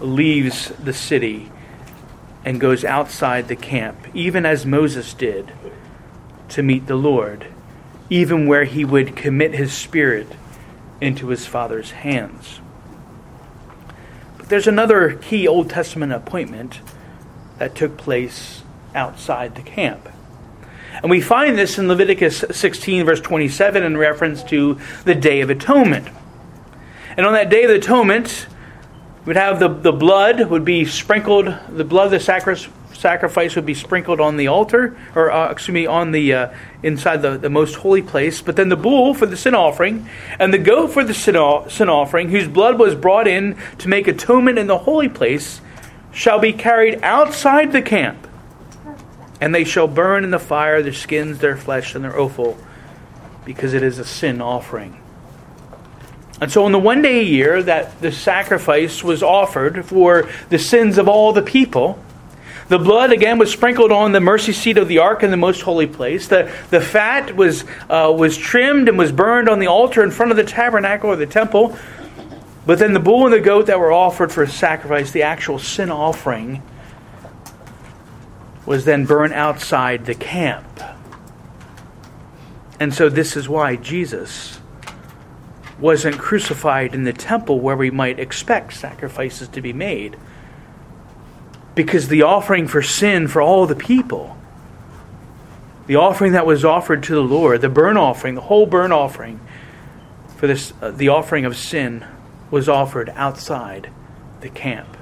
leaves 0.00 0.70
the 0.70 0.94
city 0.94 1.52
and 2.46 2.58
goes 2.58 2.82
outside 2.82 3.48
the 3.48 3.56
camp, 3.56 3.98
even 4.14 4.46
as 4.46 4.64
Moses 4.64 5.12
did, 5.12 5.52
to 6.48 6.62
meet 6.62 6.86
the 6.86 6.96
Lord, 6.96 7.46
even 8.08 8.46
where 8.46 8.64
he 8.64 8.86
would 8.86 9.16
commit 9.16 9.52
his 9.52 9.72
spirit 9.74 10.28
into 10.98 11.28
his 11.28 11.44
Father's 11.44 11.90
hands. 11.90 12.60
But 14.38 14.48
there's 14.48 14.66
another 14.66 15.14
key 15.14 15.46
Old 15.46 15.68
Testament 15.68 16.12
appointment 16.12 16.80
that 17.64 17.74
took 17.74 17.96
place 17.96 18.62
outside 18.94 19.54
the 19.54 19.62
camp. 19.62 20.06
And 21.00 21.10
we 21.10 21.22
find 21.22 21.56
this 21.56 21.78
in 21.78 21.88
Leviticus 21.88 22.44
16, 22.50 23.06
verse 23.06 23.22
27, 23.22 23.82
in 23.82 23.96
reference 23.96 24.42
to 24.44 24.78
the 25.06 25.14
Day 25.14 25.40
of 25.40 25.48
Atonement. 25.48 26.06
And 27.16 27.24
on 27.24 27.32
that 27.32 27.48
Day 27.48 27.64
of 27.64 27.70
Atonement, 27.70 28.48
we'd 29.24 29.36
have 29.36 29.60
the, 29.60 29.68
the 29.68 29.92
blood 29.92 30.50
would 30.50 30.66
be 30.66 30.84
sprinkled, 30.84 31.56
the 31.70 31.84
blood 31.84 32.04
of 32.04 32.10
the 32.10 32.20
sacrifice, 32.92 33.56
would 33.56 33.64
be 33.64 33.72
sprinkled 33.72 34.20
on 34.20 34.36
the 34.36 34.48
altar, 34.48 34.94
or 35.14 35.32
uh, 35.32 35.50
excuse 35.50 35.72
me, 35.72 35.86
on 35.86 36.12
the 36.12 36.34
uh, 36.34 36.54
inside 36.82 37.22
the, 37.22 37.38
the 37.38 37.48
most 37.48 37.76
holy 37.76 38.02
place. 38.02 38.42
But 38.42 38.56
then 38.56 38.68
the 38.68 38.76
bull 38.76 39.14
for 39.14 39.24
the 39.24 39.38
sin 39.38 39.54
offering, 39.54 40.06
and 40.38 40.52
the 40.52 40.58
goat 40.58 40.88
for 40.88 41.02
the 41.02 41.14
sin, 41.14 41.34
sin 41.70 41.88
offering, 41.88 42.28
whose 42.28 42.46
blood 42.46 42.78
was 42.78 42.94
brought 42.94 43.26
in 43.26 43.56
to 43.78 43.88
make 43.88 44.06
atonement 44.06 44.58
in 44.58 44.66
the 44.66 44.76
holy 44.76 45.08
place, 45.08 45.62
shall 46.14 46.38
be 46.38 46.52
carried 46.52 47.00
outside 47.02 47.72
the 47.72 47.82
camp, 47.82 48.26
and 49.40 49.54
they 49.54 49.64
shall 49.64 49.88
burn 49.88 50.24
in 50.24 50.30
the 50.30 50.38
fire 50.38 50.82
their 50.82 50.92
skins, 50.92 51.38
their 51.40 51.56
flesh, 51.56 51.94
and 51.94 52.04
their 52.04 52.18
offal, 52.18 52.56
because 53.44 53.74
it 53.74 53.82
is 53.82 53.98
a 53.98 54.04
sin 54.04 54.40
offering. 54.40 54.98
And 56.40 56.50
so, 56.50 56.64
on 56.64 56.72
the 56.72 56.78
one 56.78 57.02
day 57.02 57.20
a 57.20 57.24
year 57.24 57.62
that 57.62 58.00
the 58.00 58.10
sacrifice 58.10 59.04
was 59.04 59.22
offered 59.22 59.84
for 59.84 60.28
the 60.48 60.58
sins 60.58 60.98
of 60.98 61.08
all 61.08 61.32
the 61.32 61.42
people, 61.42 61.98
the 62.68 62.78
blood 62.78 63.12
again 63.12 63.38
was 63.38 63.52
sprinkled 63.52 63.92
on 63.92 64.12
the 64.12 64.20
mercy 64.20 64.52
seat 64.52 64.78
of 64.78 64.88
the 64.88 64.98
ark 64.98 65.22
in 65.22 65.30
the 65.30 65.36
most 65.36 65.60
holy 65.60 65.86
place. 65.86 66.28
The, 66.28 66.50
the 66.70 66.80
fat 66.80 67.36
was, 67.36 67.64
uh, 67.90 68.12
was 68.16 68.38
trimmed 68.38 68.88
and 68.88 68.96
was 68.96 69.12
burned 69.12 69.48
on 69.48 69.58
the 69.58 69.66
altar 69.66 70.02
in 70.02 70.10
front 70.10 70.30
of 70.30 70.36
the 70.36 70.44
tabernacle 70.44 71.10
or 71.10 71.16
the 71.16 71.26
temple. 71.26 71.76
But 72.66 72.78
then 72.78 72.94
the 72.94 73.00
bull 73.00 73.26
and 73.26 73.34
the 73.34 73.40
goat 73.40 73.66
that 73.66 73.78
were 73.78 73.92
offered 73.92 74.32
for 74.32 74.46
sacrifice, 74.46 75.10
the 75.10 75.22
actual 75.22 75.58
sin 75.58 75.90
offering, 75.90 76.62
was 78.64 78.84
then 78.84 79.04
burned 79.04 79.34
outside 79.34 80.06
the 80.06 80.14
camp. 80.14 80.80
And 82.80 82.94
so, 82.94 83.08
this 83.08 83.36
is 83.36 83.48
why 83.48 83.76
Jesus 83.76 84.60
wasn't 85.78 86.18
crucified 86.18 86.94
in 86.94 87.04
the 87.04 87.12
temple 87.12 87.60
where 87.60 87.76
we 87.76 87.90
might 87.90 88.18
expect 88.18 88.72
sacrifices 88.72 89.48
to 89.48 89.60
be 89.60 89.72
made. 89.72 90.16
Because 91.74 92.08
the 92.08 92.22
offering 92.22 92.66
for 92.66 92.82
sin 92.82 93.28
for 93.28 93.42
all 93.42 93.66
the 93.66 93.76
people, 93.76 94.36
the 95.86 95.96
offering 95.96 96.32
that 96.32 96.46
was 96.46 96.64
offered 96.64 97.02
to 97.04 97.14
the 97.14 97.22
Lord, 97.22 97.60
the 97.60 97.68
burnt 97.68 97.98
offering, 97.98 98.34
the 98.34 98.40
whole 98.40 98.64
burnt 98.64 98.92
offering 98.92 99.40
for 100.36 100.46
this, 100.46 100.72
uh, 100.80 100.90
the 100.90 101.08
offering 101.08 101.44
of 101.44 101.56
sin 101.56 102.04
was 102.50 102.68
offered 102.68 103.10
outside 103.10 103.90
the 104.40 104.48
camp. 104.48 104.96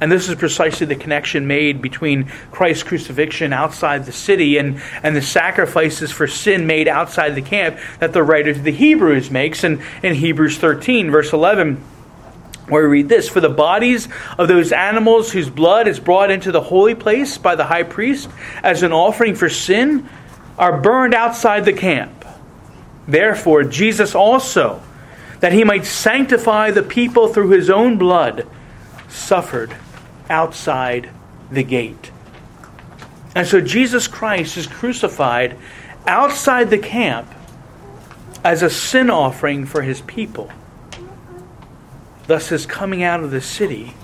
And 0.00 0.10
this 0.10 0.30
is 0.30 0.34
precisely 0.34 0.86
the 0.86 0.96
connection 0.96 1.46
made 1.46 1.82
between 1.82 2.24
Christ's 2.50 2.84
crucifixion 2.84 3.52
outside 3.52 4.06
the 4.06 4.12
city 4.12 4.56
and, 4.56 4.80
and 5.02 5.14
the 5.14 5.22
sacrifices 5.22 6.10
for 6.10 6.26
sin 6.26 6.66
made 6.66 6.88
outside 6.88 7.34
the 7.34 7.42
camp 7.42 7.78
that 7.98 8.14
the 8.14 8.22
writer 8.22 8.54
to 8.54 8.60
the 8.60 8.72
Hebrews 8.72 9.30
makes 9.30 9.62
in, 9.62 9.82
in 10.02 10.14
Hebrews 10.14 10.56
13, 10.56 11.10
verse 11.10 11.34
11, 11.34 11.76
where 12.68 12.84
we 12.84 12.98
read 12.98 13.10
this 13.10 13.28
For 13.28 13.40
the 13.40 13.50
bodies 13.50 14.08
of 14.38 14.48
those 14.48 14.72
animals 14.72 15.32
whose 15.32 15.50
blood 15.50 15.86
is 15.86 16.00
brought 16.00 16.30
into 16.30 16.50
the 16.50 16.62
holy 16.62 16.94
place 16.94 17.36
by 17.36 17.54
the 17.54 17.64
high 17.64 17.82
priest 17.82 18.30
as 18.62 18.82
an 18.82 18.92
offering 18.92 19.34
for 19.34 19.50
sin 19.50 20.08
are 20.56 20.80
burned 20.80 21.14
outside 21.14 21.66
the 21.66 21.74
camp. 21.74 22.24
Therefore, 23.06 23.64
Jesus 23.64 24.14
also, 24.14 24.82
that 25.40 25.52
he 25.52 25.64
might 25.64 25.84
sanctify 25.84 26.70
the 26.70 26.82
people 26.82 27.28
through 27.28 27.50
his 27.50 27.68
own 27.70 27.98
blood, 27.98 28.46
suffered 29.08 29.74
outside 30.28 31.10
the 31.50 31.62
gate. 31.62 32.10
And 33.34 33.46
so 33.46 33.60
Jesus 33.60 34.06
Christ 34.06 34.56
is 34.56 34.66
crucified 34.66 35.56
outside 36.06 36.70
the 36.70 36.78
camp 36.78 37.32
as 38.44 38.62
a 38.62 38.70
sin 38.70 39.10
offering 39.10 39.66
for 39.66 39.82
his 39.82 40.00
people. 40.02 40.50
Thus, 42.26 42.48
his 42.48 42.66
coming 42.66 43.02
out 43.02 43.22
of 43.22 43.30
the 43.30 43.40
city 43.40 43.94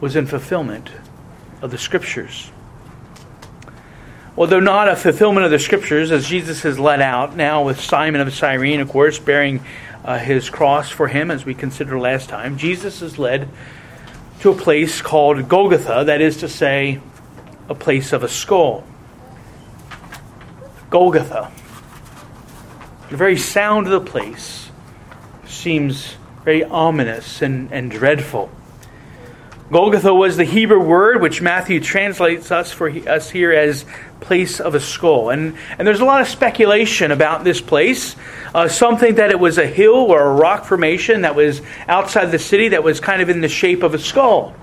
was 0.00 0.14
in 0.14 0.26
fulfillment 0.26 0.90
of 1.62 1.70
the 1.70 1.78
Scriptures. 1.78 2.50
Although 4.36 4.60
not 4.60 4.88
a 4.88 4.96
fulfillment 4.96 5.44
of 5.44 5.50
the 5.50 5.58
Scriptures, 5.58 6.12
as 6.12 6.28
Jesus 6.28 6.64
is 6.64 6.78
led 6.78 7.00
out 7.00 7.34
now 7.34 7.64
with 7.64 7.80
Simon 7.80 8.20
of 8.20 8.32
Cyrene, 8.34 8.80
of 8.80 8.88
course, 8.88 9.18
bearing 9.18 9.64
uh, 10.06 10.18
his 10.18 10.48
cross 10.48 10.88
for 10.88 11.08
him, 11.08 11.30
as 11.32 11.44
we 11.44 11.52
considered 11.52 11.98
last 11.98 12.28
time, 12.28 12.56
Jesus 12.56 13.02
is 13.02 13.18
led 13.18 13.48
to 14.40 14.50
a 14.50 14.54
place 14.54 15.02
called 15.02 15.48
Golgotha, 15.48 16.04
that 16.06 16.20
is 16.20 16.38
to 16.38 16.48
say, 16.48 17.00
a 17.68 17.74
place 17.74 18.12
of 18.12 18.22
a 18.22 18.28
skull. 18.28 18.84
Golgotha. 20.90 21.50
The 23.10 23.16
very 23.16 23.36
sound 23.36 23.86
of 23.86 24.04
the 24.04 24.10
place 24.10 24.70
seems 25.46 26.14
very 26.44 26.62
ominous 26.62 27.42
and, 27.42 27.72
and 27.72 27.90
dreadful. 27.90 28.50
Golgotha 29.70 30.14
was 30.14 30.36
the 30.36 30.44
Hebrew 30.44 30.80
word 30.80 31.20
which 31.20 31.42
Matthew 31.42 31.80
translates 31.80 32.52
us 32.52 32.70
for 32.70 32.88
us 32.88 33.28
here 33.28 33.52
as 33.52 33.84
place 34.20 34.60
of 34.60 34.76
a 34.76 34.80
skull. 34.80 35.30
And, 35.30 35.56
and 35.76 35.86
there's 35.86 35.98
a 35.98 36.04
lot 36.04 36.20
of 36.20 36.28
speculation 36.28 37.10
about 37.10 37.42
this 37.42 37.60
place. 37.60 38.14
Uh, 38.54 38.68
some 38.68 38.96
think 38.96 39.16
that 39.16 39.30
it 39.30 39.40
was 39.40 39.58
a 39.58 39.66
hill 39.66 39.94
or 39.94 40.22
a 40.22 40.34
rock 40.34 40.66
formation 40.66 41.22
that 41.22 41.34
was 41.34 41.62
outside 41.88 42.26
the 42.26 42.38
city 42.38 42.68
that 42.68 42.84
was 42.84 43.00
kind 43.00 43.20
of 43.20 43.28
in 43.28 43.40
the 43.40 43.48
shape 43.48 43.82
of 43.82 43.92
a 43.92 43.98
skull. 43.98 44.54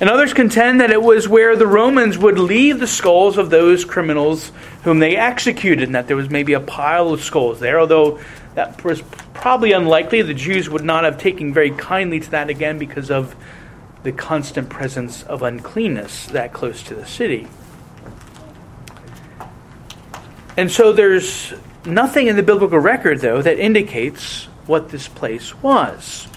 And 0.00 0.08
others 0.08 0.32
contend 0.32 0.80
that 0.80 0.90
it 0.90 1.02
was 1.02 1.28
where 1.28 1.54
the 1.54 1.66
Romans 1.66 2.16
would 2.16 2.38
leave 2.38 2.78
the 2.78 2.86
skulls 2.86 3.36
of 3.36 3.50
those 3.50 3.84
criminals 3.84 4.50
whom 4.84 5.00
they 5.00 5.16
executed, 5.16 5.84
and 5.84 5.94
that 5.94 6.06
there 6.06 6.16
was 6.16 6.30
maybe 6.30 6.52
a 6.52 6.60
pile 6.60 7.12
of 7.12 7.20
skulls 7.20 7.58
there, 7.58 7.80
although 7.80 8.20
that 8.54 8.82
was 8.84 9.02
probably 9.34 9.72
unlikely. 9.72 10.22
The 10.22 10.34
Jews 10.34 10.70
would 10.70 10.84
not 10.84 11.04
have 11.04 11.18
taken 11.18 11.52
very 11.52 11.72
kindly 11.72 12.20
to 12.20 12.30
that 12.30 12.48
again 12.48 12.78
because 12.78 13.10
of 13.10 13.34
the 14.02 14.12
constant 14.12 14.68
presence 14.68 15.22
of 15.24 15.42
uncleanness 15.42 16.26
that 16.26 16.52
close 16.52 16.82
to 16.84 16.94
the 16.94 17.06
city. 17.06 17.48
And 20.56 20.70
so 20.70 20.92
there's 20.92 21.54
nothing 21.84 22.26
in 22.26 22.36
the 22.36 22.42
biblical 22.42 22.78
record, 22.78 23.20
though, 23.20 23.42
that 23.42 23.58
indicates 23.58 24.44
what 24.66 24.88
this 24.90 25.08
place 25.08 25.54
was. 25.62 26.28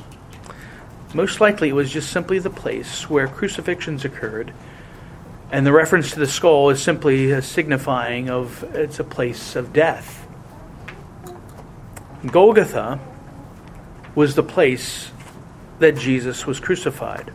Most 1.13 1.41
likely 1.41 1.69
it 1.69 1.73
was 1.73 1.91
just 1.91 2.11
simply 2.11 2.39
the 2.39 2.49
place 2.49 3.09
where 3.09 3.27
crucifixions 3.27 4.05
occurred, 4.05 4.53
and 5.51 5.65
the 5.65 5.71
reference 5.73 6.11
to 6.11 6.19
the 6.19 6.27
skull 6.27 6.69
is 6.69 6.81
simply 6.81 7.31
a 7.31 7.41
signifying 7.41 8.29
of 8.29 8.63
it's 8.75 8.99
a 8.99 9.03
place 9.03 9.55
of 9.55 9.73
death. 9.73 10.25
Golgotha 12.25 12.99
was 14.15 14.35
the 14.35 14.43
place 14.43 15.11
that 15.79 15.97
Jesus 15.97 16.45
was 16.45 16.59
crucified. 16.59 17.33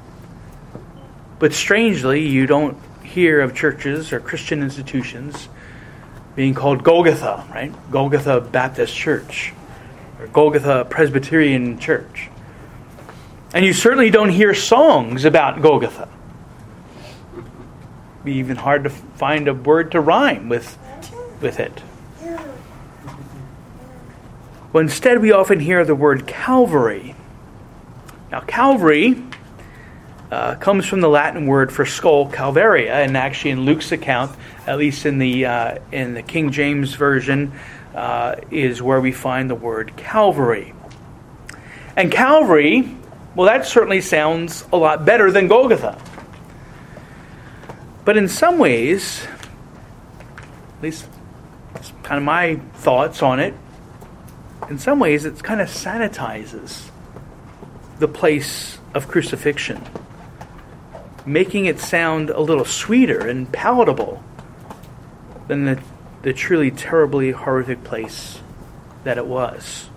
But 1.38 1.52
strangely, 1.52 2.26
you 2.26 2.47
don't 2.47 2.78
hear 3.02 3.40
of 3.40 3.55
churches 3.55 4.12
or 4.12 4.21
Christian 4.21 4.62
institutions 4.62 5.49
being 6.35 6.55
called 6.55 6.83
Golgotha, 6.83 7.47
right? 7.50 7.73
Golgotha 7.90 8.40
Baptist 8.40 8.95
Church 8.95 9.52
or 10.19 10.26
Golgotha 10.28 10.87
Presbyterian 10.88 11.78
Church. 11.78 12.28
And 13.55 13.64
you 13.64 13.73
certainly 13.73 14.11
don't 14.11 14.31
hear 14.31 14.55
songs 14.55 15.25
about 15.25 15.62
Golgotha. 15.62 16.09
It'd 17.35 17.45
be 18.25 18.35
even 18.35 18.57
hard 18.57 18.85
to 18.85 18.90
find 18.90 19.49
a 19.49 19.55
word 19.55 19.93
to 19.93 20.00
rhyme 20.00 20.49
with, 20.49 20.76
with 21.40 21.61
it. 21.61 21.83
Well, 24.73 24.83
instead, 24.83 25.23
we 25.23 25.33
often 25.33 25.61
hear 25.61 25.85
the 25.85 25.95
word 25.95 26.26
Calvary. 26.26 27.14
Now, 28.31 28.40
Calvary 28.40 29.23
uh, 30.30 30.56
comes 30.56 30.87
from 30.87 31.00
the 31.00 31.09
Latin 31.09 31.47
word 31.47 31.73
for 31.73 31.87
skull, 31.87 32.28
Calvaria, 32.28 32.95
and 32.95 33.16
actually 33.16 33.52
in 33.52 33.64
Luke's 33.64 33.92
account, 33.92 34.37
at 34.66 34.78
least 34.78 35.06
in 35.06 35.18
the 35.18 35.47
uh, 35.47 35.78
in 35.92 36.14
the 36.14 36.23
King 36.23 36.50
James 36.50 36.95
version, 36.95 37.52
uh, 37.95 38.37
is 38.50 38.83
where 38.83 39.00
we 39.00 39.12
find 39.12 39.49
the 39.49 39.54
word 39.54 39.97
Calvary. 39.97 40.75
And 41.97 42.11
Calvary, 42.11 42.97
well, 43.35 43.47
that 43.47 43.66
certainly 43.66 44.00
sounds 44.00 44.64
a 44.73 44.76
lot 44.76 45.04
better 45.04 45.30
than 45.30 45.49
Golgotha. 45.49 46.00
But 48.04 48.16
in 48.16 48.28
some 48.28 48.59
ways, 48.59 49.26
at 50.76 50.83
least 50.83 51.09
it's 51.75 51.92
kind 52.02 52.18
of 52.18 52.25
my 52.25 52.56
thoughts 52.75 53.23
on 53.23 53.40
it, 53.40 53.54
in 54.68 54.78
some 54.78 54.99
ways 54.99 55.25
it 55.25 55.42
kind 55.42 55.61
of 55.61 55.68
sanitizes 55.68 56.90
the 57.99 58.09
place 58.09 58.78
of 58.92 59.09
crucifixion 59.09 59.83
making 61.26 61.66
it 61.66 61.80
sound 61.80 62.30
a 62.30 62.40
little 62.40 62.64
sweeter 62.64 63.26
and 63.26 63.50
palatable 63.52 64.23
than 65.49 65.64
the, 65.64 65.83
the 66.23 66.33
truly 66.33 66.71
terribly 66.71 67.33
horrific 67.33 67.83
place 67.85 68.40
that 69.04 69.18
it 69.18 69.26
was. 69.26 69.88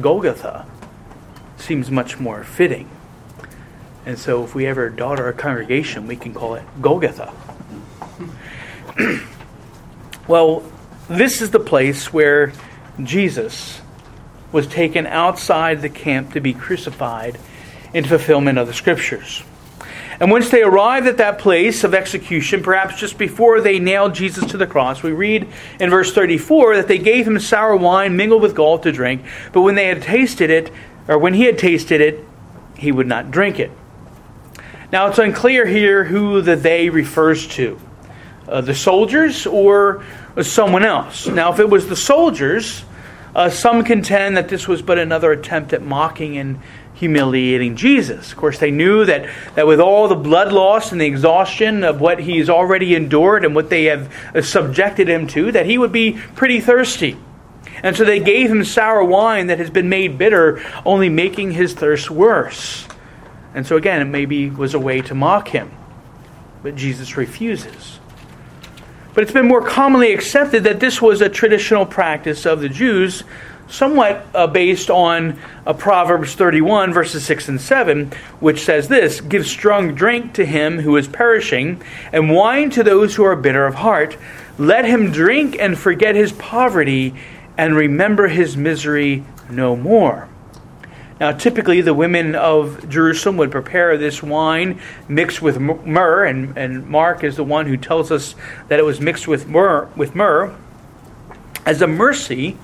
Golgotha 0.00 0.66
seems 1.58 1.90
much 1.90 2.18
more 2.18 2.42
fitting. 2.42 2.88
And 4.04 4.18
so, 4.18 4.44
if 4.44 4.54
we 4.54 4.66
ever 4.66 4.88
daughter 4.88 5.28
a 5.28 5.32
congregation, 5.32 6.06
we 6.06 6.16
can 6.16 6.32
call 6.32 6.54
it 6.54 6.64
Golgotha. 6.80 7.32
well, 10.28 10.62
this 11.08 11.42
is 11.42 11.50
the 11.50 11.60
place 11.60 12.12
where 12.12 12.52
Jesus 13.02 13.80
was 14.52 14.66
taken 14.66 15.06
outside 15.06 15.82
the 15.82 15.88
camp 15.88 16.32
to 16.34 16.40
be 16.40 16.54
crucified 16.54 17.38
in 17.92 18.04
fulfillment 18.04 18.58
of 18.58 18.66
the 18.66 18.72
scriptures. 18.72 19.42
And 20.18 20.30
once 20.30 20.48
they 20.48 20.62
arrived 20.62 21.06
at 21.06 21.18
that 21.18 21.38
place 21.38 21.84
of 21.84 21.94
execution, 21.94 22.62
perhaps 22.62 22.98
just 22.98 23.18
before 23.18 23.60
they 23.60 23.78
nailed 23.78 24.14
Jesus 24.14 24.46
to 24.50 24.56
the 24.56 24.66
cross, 24.66 25.02
we 25.02 25.12
read 25.12 25.46
in 25.78 25.90
verse 25.90 26.12
34 26.12 26.76
that 26.76 26.88
they 26.88 26.98
gave 26.98 27.26
him 27.26 27.38
sour 27.38 27.76
wine 27.76 28.16
mingled 28.16 28.42
with 28.42 28.54
gall 28.54 28.78
to 28.78 28.92
drink, 28.92 29.22
but 29.52 29.62
when 29.62 29.74
they 29.74 29.86
had 29.86 30.02
tasted 30.02 30.50
it, 30.50 30.72
or 31.08 31.18
when 31.18 31.34
he 31.34 31.44
had 31.44 31.58
tasted 31.58 32.00
it, 32.00 32.24
he 32.76 32.92
would 32.92 33.06
not 33.06 33.30
drink 33.30 33.58
it. 33.58 33.70
Now 34.92 35.08
it's 35.08 35.18
unclear 35.18 35.66
here 35.66 36.04
who 36.04 36.40
the 36.40 36.56
they 36.56 36.88
refers 36.88 37.46
to 37.48 37.78
uh, 38.48 38.60
the 38.60 38.74
soldiers 38.74 39.46
or 39.46 40.04
someone 40.42 40.84
else. 40.84 41.26
Now, 41.26 41.52
if 41.52 41.58
it 41.58 41.68
was 41.68 41.88
the 41.88 41.96
soldiers, 41.96 42.84
uh, 43.34 43.50
some 43.50 43.84
contend 43.84 44.36
that 44.36 44.48
this 44.48 44.68
was 44.68 44.82
but 44.82 44.98
another 44.98 45.32
attempt 45.32 45.72
at 45.72 45.82
mocking 45.82 46.38
and 46.38 46.60
humiliating 46.96 47.76
Jesus. 47.76 48.32
Of 48.32 48.38
course, 48.38 48.58
they 48.58 48.70
knew 48.70 49.04
that, 49.04 49.28
that 49.54 49.66
with 49.66 49.80
all 49.80 50.08
the 50.08 50.16
blood 50.16 50.50
loss 50.50 50.92
and 50.92 51.00
the 51.00 51.06
exhaustion 51.06 51.84
of 51.84 52.00
what 52.00 52.18
he's 52.18 52.48
already 52.48 52.94
endured 52.94 53.44
and 53.44 53.54
what 53.54 53.70
they 53.70 53.84
have 53.84 54.12
uh, 54.34 54.42
subjected 54.42 55.08
him 55.08 55.26
to, 55.28 55.52
that 55.52 55.66
he 55.66 55.76
would 55.78 55.92
be 55.92 56.18
pretty 56.34 56.58
thirsty. 56.58 57.16
And 57.82 57.94
so 57.94 58.04
they 58.04 58.18
gave 58.18 58.50
him 58.50 58.64
sour 58.64 59.04
wine 59.04 59.48
that 59.48 59.58
has 59.58 59.68
been 59.68 59.90
made 59.90 60.16
bitter, 60.16 60.62
only 60.86 61.10
making 61.10 61.52
his 61.52 61.74
thirst 61.74 62.10
worse. 62.10 62.88
And 63.54 63.66
so 63.66 63.76
again, 63.76 64.00
it 64.00 64.06
maybe 64.06 64.48
was 64.48 64.72
a 64.72 64.78
way 64.78 65.02
to 65.02 65.14
mock 65.14 65.48
him. 65.48 65.70
But 66.62 66.76
Jesus 66.76 67.18
refuses. 67.18 68.00
But 69.12 69.22
it's 69.22 69.32
been 69.32 69.48
more 69.48 69.66
commonly 69.66 70.12
accepted 70.12 70.64
that 70.64 70.80
this 70.80 71.00
was 71.00 71.20
a 71.20 71.28
traditional 71.28 71.84
practice 71.84 72.46
of 72.46 72.60
the 72.60 72.68
Jews 72.68 73.22
somewhat 73.68 74.26
uh, 74.34 74.46
based 74.46 74.90
on 74.90 75.38
uh, 75.66 75.72
Proverbs 75.72 76.34
31, 76.34 76.92
verses 76.92 77.24
6 77.24 77.48
and 77.48 77.60
7, 77.60 78.12
which 78.40 78.64
says 78.64 78.88
this 78.88 79.20
Give 79.20 79.46
strong 79.46 79.94
drink 79.94 80.34
to 80.34 80.44
him 80.44 80.80
who 80.80 80.96
is 80.96 81.08
perishing, 81.08 81.82
and 82.12 82.30
wine 82.30 82.70
to 82.70 82.82
those 82.82 83.16
who 83.16 83.24
are 83.24 83.36
bitter 83.36 83.66
of 83.66 83.76
heart. 83.76 84.16
Let 84.58 84.84
him 84.84 85.10
drink 85.10 85.56
and 85.58 85.78
forget 85.78 86.14
his 86.14 86.32
poverty, 86.32 87.14
and 87.58 87.74
remember 87.74 88.28
his 88.28 88.56
misery 88.56 89.24
no 89.50 89.76
more. 89.76 90.28
Now, 91.18 91.32
typically, 91.32 91.80
the 91.80 91.94
women 91.94 92.34
of 92.34 92.90
Jerusalem 92.90 93.38
would 93.38 93.50
prepare 93.50 93.96
this 93.96 94.22
wine 94.22 94.80
mixed 95.08 95.40
with 95.40 95.58
myrrh, 95.58 96.26
and, 96.26 96.56
and 96.58 96.86
Mark 96.86 97.24
is 97.24 97.36
the 97.36 97.44
one 97.44 97.66
who 97.66 97.78
tells 97.78 98.10
us 98.10 98.34
that 98.68 98.78
it 98.78 98.84
was 98.84 99.00
mixed 99.00 99.26
with 99.26 99.48
myrrh, 99.48 99.88
with 99.96 100.14
myrrh 100.14 100.54
as 101.64 101.80
a 101.80 101.86
mercy 101.86 102.58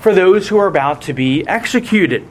for 0.00 0.14
those 0.14 0.48
who 0.48 0.58
are 0.58 0.66
about 0.66 1.02
to 1.02 1.12
be 1.12 1.46
executed. 1.46 2.26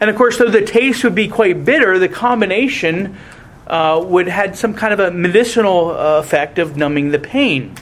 And 0.00 0.10
of 0.10 0.16
course, 0.16 0.38
though 0.38 0.50
the 0.50 0.62
taste 0.64 1.04
would 1.04 1.14
be 1.14 1.28
quite 1.28 1.64
bitter, 1.64 1.98
the 1.98 2.08
combination 2.08 3.16
uh, 3.66 4.02
would 4.04 4.26
had 4.28 4.56
some 4.56 4.74
kind 4.74 4.92
of 4.92 4.98
a 4.98 5.10
medicinal 5.10 5.90
uh, 5.90 6.18
effect 6.18 6.58
of 6.58 6.76
numbing 6.76 7.10
the 7.10 7.18
pain, 7.18 7.74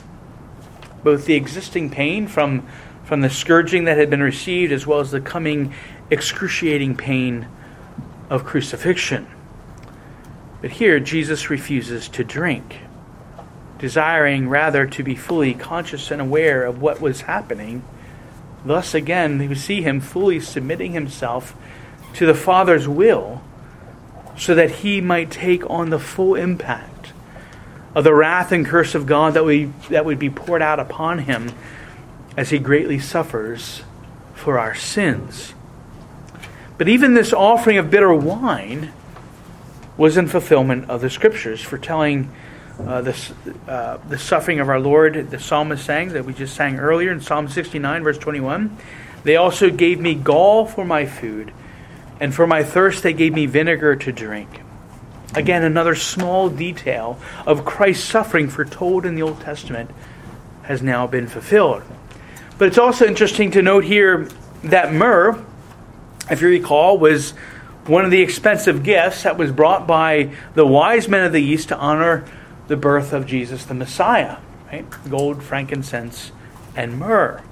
both 1.03 1.25
the 1.25 1.35
existing 1.35 1.91
pain 1.91 2.29
from 2.29 2.67
from 3.05 3.23
the 3.23 3.31
scourging 3.31 3.85
that 3.85 3.97
had 3.97 4.11
been 4.11 4.23
received, 4.23 4.71
as 4.71 4.87
well 4.87 5.01
as 5.01 5.11
the 5.11 5.21
coming 5.21 5.73
excruciating 6.11 6.95
pain 6.95 7.49
of 8.29 8.45
crucifixion. 8.45 9.27
But 10.61 10.73
here, 10.73 11.01
Jesus 11.01 11.49
refuses 11.49 12.07
to 12.11 12.23
drink, 12.23 12.81
desiring 13.79 14.51
rather 14.51 14.87
to 14.87 15.03
be 15.03 15.15
fully 15.15 15.55
conscious 15.55 16.11
and 16.11 16.21
aware 16.21 16.67
of 16.67 16.83
what 16.83 17.01
was 17.01 17.23
happening 17.23 17.83
Thus, 18.69 18.93
again, 18.93 19.39
we 19.39 19.55
see 19.55 19.81
him 19.81 19.99
fully 19.99 20.41
submitting 20.41 20.93
himself 20.93 21.57
to 22.13 22.27
the 22.27 22.35
Father's 22.35 22.87
will 22.87 23.41
so 24.37 24.55
that 24.55 24.71
he 24.71 25.01
might 25.01 25.31
take 25.31 25.69
on 25.71 25.89
the 25.89 25.99
full 25.99 26.35
impact 26.35 27.15
of 27.95 28.05
the 28.05 28.13
wrath 28.13 28.53
and 28.53 28.67
curse 28.67 28.95
of 28.95 29.07
God 29.07 29.33
that, 29.33 29.47
we, 29.47 29.73
that 29.89 30.05
would 30.05 30.19
be 30.19 30.29
poured 30.29 30.61
out 30.61 30.79
upon 30.79 31.21
him 31.21 31.51
as 32.37 32.51
he 32.51 32.59
greatly 32.59 32.99
suffers 32.99 33.85
for 34.35 34.59
our 34.59 34.75
sins. 34.75 35.55
But 36.77 36.91
even 36.91 37.15
this 37.15 37.33
offering 37.33 37.79
of 37.79 37.91
bitter 37.91 38.13
wine 38.13 38.93
was 39.97 40.19
in 40.19 40.29
fulfillment 40.29 40.91
of 40.91 41.01
the 41.01 41.09
scriptures, 41.09 41.63
foretelling 41.63 42.31
uh, 42.79 43.03
the, 43.03 43.35
uh, 43.67 43.99
the 44.09 44.19
suffering 44.19 44.61
of 44.61 44.69
our 44.69 44.81
Lord, 44.81 45.31
the 45.31 45.41
psalmist 45.41 45.85
sang 45.85 46.11
that 46.11 46.25
we 46.25 46.33
just 46.33 46.55
sang 46.55 46.79
earlier 46.79 47.11
in 47.11 47.21
Psalm 47.21 47.49
69, 47.49 48.05
verse 48.05 48.19
21. 48.19 48.77
They 49.25 49.37
also 49.37 49.71
gave 49.71 50.01
me 50.01 50.15
gall 50.15 50.65
for 50.65 50.85
my 50.85 51.07
food, 51.07 51.53
and 52.21 52.35
for 52.35 52.47
my 52.47 52.63
thirst 52.63 53.03
they 53.03 53.13
gave 53.13 53.35
me 53.35 53.47
vinegar 53.47 53.97
to 53.97 54.13
drink. 54.13 54.61
Again, 55.35 55.65
another 55.65 55.95
small 55.95 56.49
detail 56.49 57.19
of 57.47 57.65
Christ's 57.65 58.05
suffering 58.05 58.49
foretold 58.49 59.05
in 59.05 59.15
the 59.15 59.23
Old 59.23 59.41
Testament 59.41 59.91
has 60.63 60.83
now 60.83 61.07
been 61.07 61.27
fulfilled. 61.27 61.83
But 62.59 62.69
it's 62.69 62.79
also 62.79 63.07
interesting 63.07 63.51
to 63.53 63.63
note 63.63 63.85
here 63.85 64.29
that 64.65 64.93
myrrh, 64.93 65.45
if 66.31 66.41
you 66.41 66.49
recall, 66.49 66.99
was 66.99 67.33
one 67.87 68.05
of 68.05 68.11
the 68.11 68.21
expensive 68.21 68.83
gifts 68.83 69.23
that 69.23 69.37
was 69.37 69.51
brought 69.51 69.87
by 69.87 70.31
the 70.55 70.67
wise 70.67 71.09
men 71.09 71.25
of 71.25 71.33
the 71.33 71.43
East 71.43 71.69
to 71.69 71.77
honor 71.77 72.25
the 72.69 72.77
birth 72.77 73.13
of 73.13 73.27
Jesus 73.27 73.65
the 73.65 73.75
Messiah, 73.75 74.37
right? 74.71 74.87
Gold, 75.11 75.43
frankincense, 75.43 76.33
and 76.77 76.99
myrrh. 76.99 77.43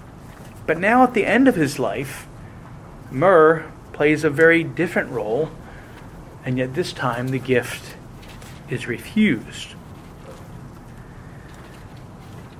But 0.66 0.78
now 0.78 1.02
at 1.02 1.14
the 1.14 1.26
end 1.26 1.48
of 1.48 1.56
his 1.56 1.78
life, 1.78 2.26
myrrh 3.10 3.70
plays 3.92 4.24
a 4.24 4.30
very 4.30 4.62
different 4.62 5.10
role, 5.10 5.50
and 6.44 6.58
yet 6.58 6.74
this 6.74 6.92
time 6.92 7.28
the 7.28 7.38
gift 7.38 7.96
is 8.68 8.86
refused. 8.86 9.74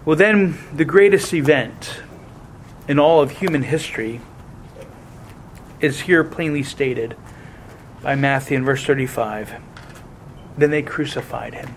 Well, 0.04 0.16
then, 0.16 0.58
the 0.72 0.84
greatest 0.84 1.34
event 1.34 2.00
in 2.86 2.98
all 2.98 3.20
of 3.20 3.32
human 3.32 3.64
history 3.64 4.20
is 5.80 6.02
here 6.02 6.22
plainly 6.22 6.62
stated 6.62 7.16
by 8.02 8.14
Matthew 8.14 8.56
in 8.56 8.64
verse 8.64 8.84
35. 8.84 9.56
Then 10.56 10.70
they 10.70 10.82
crucified 10.82 11.54
him. 11.54 11.74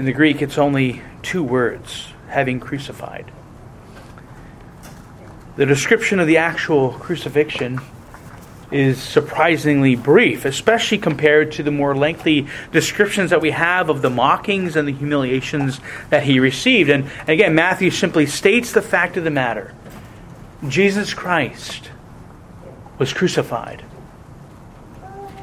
In 0.00 0.06
the 0.06 0.14
Greek, 0.14 0.40
it's 0.40 0.56
only 0.56 1.02
two 1.20 1.42
words 1.42 2.08
having 2.30 2.58
crucified. 2.58 3.30
The 5.56 5.66
description 5.66 6.20
of 6.20 6.26
the 6.26 6.38
actual 6.38 6.92
crucifixion 6.92 7.80
is 8.70 8.98
surprisingly 8.98 9.96
brief, 9.96 10.46
especially 10.46 10.96
compared 10.96 11.52
to 11.52 11.62
the 11.62 11.70
more 11.70 11.94
lengthy 11.94 12.46
descriptions 12.72 13.28
that 13.28 13.42
we 13.42 13.50
have 13.50 13.90
of 13.90 14.00
the 14.00 14.08
mockings 14.08 14.74
and 14.74 14.88
the 14.88 14.92
humiliations 14.92 15.80
that 16.08 16.22
he 16.22 16.40
received. 16.40 16.88
And 16.88 17.10
again, 17.28 17.54
Matthew 17.54 17.90
simply 17.90 18.24
states 18.24 18.72
the 18.72 18.80
fact 18.80 19.18
of 19.18 19.24
the 19.24 19.30
matter 19.30 19.74
Jesus 20.66 21.12
Christ 21.12 21.90
was 22.98 23.12
crucified. 23.12 23.84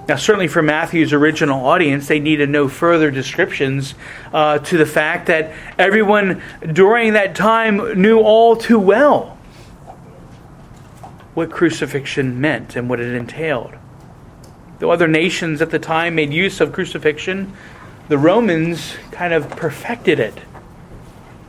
Now, 0.08 0.16
certainly 0.16 0.48
for 0.48 0.62
Matthew's 0.62 1.12
original 1.12 1.66
audience, 1.66 2.08
they 2.08 2.20
needed 2.20 2.50
no 2.50 2.70
further 2.70 3.12
descriptions 3.12 3.94
uh, 4.32 4.60
to 4.60 4.78
the 4.78 4.86
fact 4.86 5.28
that 5.28 5.54
everyone 5.78 6.42
during 6.72 7.14
that 7.14 7.36
time 7.36 8.02
knew 8.02 8.20
all 8.20 8.56
too 8.56 8.80
well 8.80 9.38
what 11.34 11.52
crucifixion 11.52 12.40
meant 12.40 12.76
and 12.76 12.90
what 12.90 13.02
it 13.02 13.14
entailed. 13.14 13.76
Though 14.80 14.92
other 14.92 15.08
nations 15.08 15.62
at 15.62 15.72
the 15.72 15.80
time 15.80 16.16
made 16.16 16.32
use 16.32 16.62
of 16.62 16.72
crucifixion, 16.72 17.54
the 18.08 18.18
Romans 18.18 18.96
kind 19.12 19.34
of 19.34 19.50
perfected 19.50 20.20
it. 20.20 20.40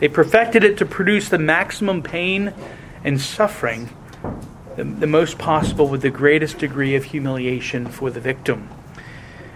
They 0.00 0.08
perfected 0.08 0.64
it 0.64 0.78
to 0.78 0.84
produce 0.84 1.28
the 1.28 1.38
maximum 1.38 2.02
pain 2.02 2.52
and 3.04 3.20
suffering, 3.20 3.88
the, 4.78 4.84
the 4.84 5.06
most 5.08 5.38
possible 5.38 5.88
with 5.88 6.02
the 6.02 6.10
greatest 6.10 6.58
degree 6.58 6.94
of 6.94 7.02
humiliation 7.02 7.86
for 7.86 8.10
the 8.10 8.20
victim. 8.20 8.68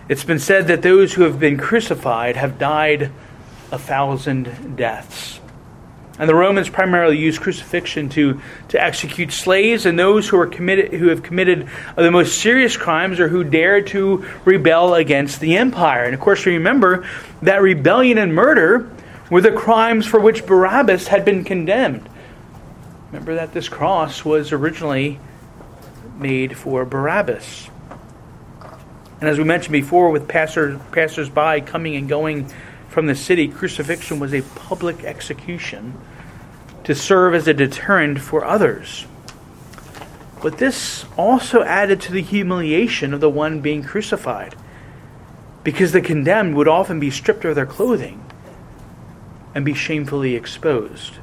It's 0.09 0.25
been 0.25 0.41
said 0.41 0.67
that 0.67 0.83
those 0.83 1.15
who 1.15 1.23
have 1.23 1.39
been 1.39 1.57
crucified 1.57 2.35
have 2.35 2.59
died 2.59 3.13
a 3.71 3.79
thousand 3.79 4.77
deaths. 4.77 5.39
And 6.19 6.29
the 6.29 6.35
Romans 6.35 6.69
primarily 6.69 7.19
used 7.19 7.41
crucifixion 7.41 8.09
to, 8.11 8.41
to 8.69 8.83
execute 8.83 9.33
slaves 9.33 9.87
and 9.87 9.97
those 9.97 10.29
who, 10.29 10.39
are 10.39 10.47
committed, 10.47 10.93
who 10.93 11.09
have 11.09 11.23
committed 11.23 11.69
the 11.97 12.11
most 12.11 12.39
serious 12.39 12.77
crimes 12.77 13.21
or 13.21 13.29
who 13.29 13.45
dared 13.45 13.87
to 13.89 14.27
rebel 14.45 14.95
against 14.95 15.39
the 15.39 15.57
empire. 15.57 16.03
And 16.03 16.15
of 16.15 16.21
course, 16.21 16.45
remember 16.47 17.07
that 17.43 17.63
rebellion 17.63 18.19
and 18.19 18.35
murder 18.35 18.91
were 19.31 19.41
the 19.41 19.53
crimes 19.53 20.05
for 20.05 20.19
which 20.19 20.47
Barabbas 20.47 21.07
had 21.07 21.25
been 21.25 21.45
condemned. 21.45 22.09
Remember 23.12 23.35
that 23.35 23.53
this 23.53 23.68
cross 23.68 24.25
was 24.25 24.53
originally 24.53 25.20
made 26.16 26.57
for 26.57 26.87
Barabbas. 26.87 27.68
And 29.20 29.29
as 29.29 29.37
we 29.37 29.44
mentioned 29.44 29.72
before, 29.72 30.11
with 30.11 30.27
passers, 30.27 30.81
passers-by 30.92 31.61
coming 31.61 31.94
and 31.94 32.09
going 32.09 32.51
from 32.88 33.07
the 33.07 33.14
city, 33.14 33.48
crucifixion 33.48 34.18
was 34.18 34.33
a 34.33 34.40
public 34.40 35.05
execution 35.05 35.92
to 36.85 36.94
serve 36.94 37.35
as 37.35 37.46
a 37.46 37.55
deterrent 37.55 38.18
for 38.18 38.44
others. 38.46 39.07
But 40.42 40.57
this 40.57 41.05
also 41.16 41.62
added 41.62 42.01
to 42.03 42.12
the 42.12 42.22
humiliation 42.22 43.12
of 43.12 43.20
the 43.20 43.31
one 43.31 43.61
being 43.61 43.83
crucified, 43.83 44.57
because 45.62 45.92
the 45.92 46.01
condemned 46.01 46.57
would 46.57 46.66
often 46.66 46.98
be 46.98 47.11
stripped 47.11 47.44
of 47.44 47.55
their 47.55 47.66
clothing 47.66 48.25
and 49.55 49.64
be 49.66 49.75
shamefully 49.75 50.35
exposed. 50.35 51.18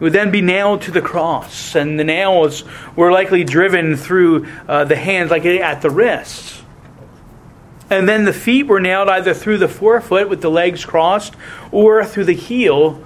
It 0.00 0.04
would 0.04 0.14
then 0.14 0.30
be 0.30 0.40
nailed 0.40 0.80
to 0.82 0.90
the 0.90 1.02
cross, 1.02 1.74
and 1.74 2.00
the 2.00 2.04
nails 2.04 2.64
were 2.96 3.12
likely 3.12 3.44
driven 3.44 3.96
through 3.96 4.46
uh, 4.66 4.84
the 4.86 4.96
hands, 4.96 5.30
like 5.30 5.44
at 5.44 5.82
the 5.82 5.90
wrists. 5.90 6.62
And 7.90 8.08
then 8.08 8.24
the 8.24 8.32
feet 8.32 8.66
were 8.66 8.80
nailed 8.80 9.10
either 9.10 9.34
through 9.34 9.58
the 9.58 9.68
forefoot 9.68 10.30
with 10.30 10.40
the 10.40 10.50
legs 10.50 10.86
crossed 10.86 11.34
or 11.70 12.02
through 12.02 12.24
the 12.24 12.32
heel 12.32 13.04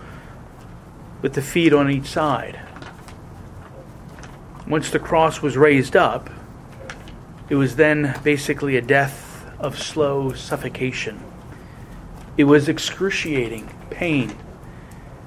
with 1.20 1.32
the 1.32 1.42
feet 1.42 1.72
on 1.72 1.90
each 1.90 2.06
side. 2.06 2.60
Once 4.68 4.90
the 4.90 5.00
cross 5.00 5.42
was 5.42 5.56
raised 5.56 5.96
up, 5.96 6.30
it 7.48 7.56
was 7.56 7.74
then 7.74 8.20
basically 8.22 8.76
a 8.76 8.82
death 8.82 9.44
of 9.58 9.82
slow 9.82 10.32
suffocation. 10.32 11.20
It 12.36 12.44
was 12.44 12.68
excruciating 12.68 13.68
pain. 13.90 14.36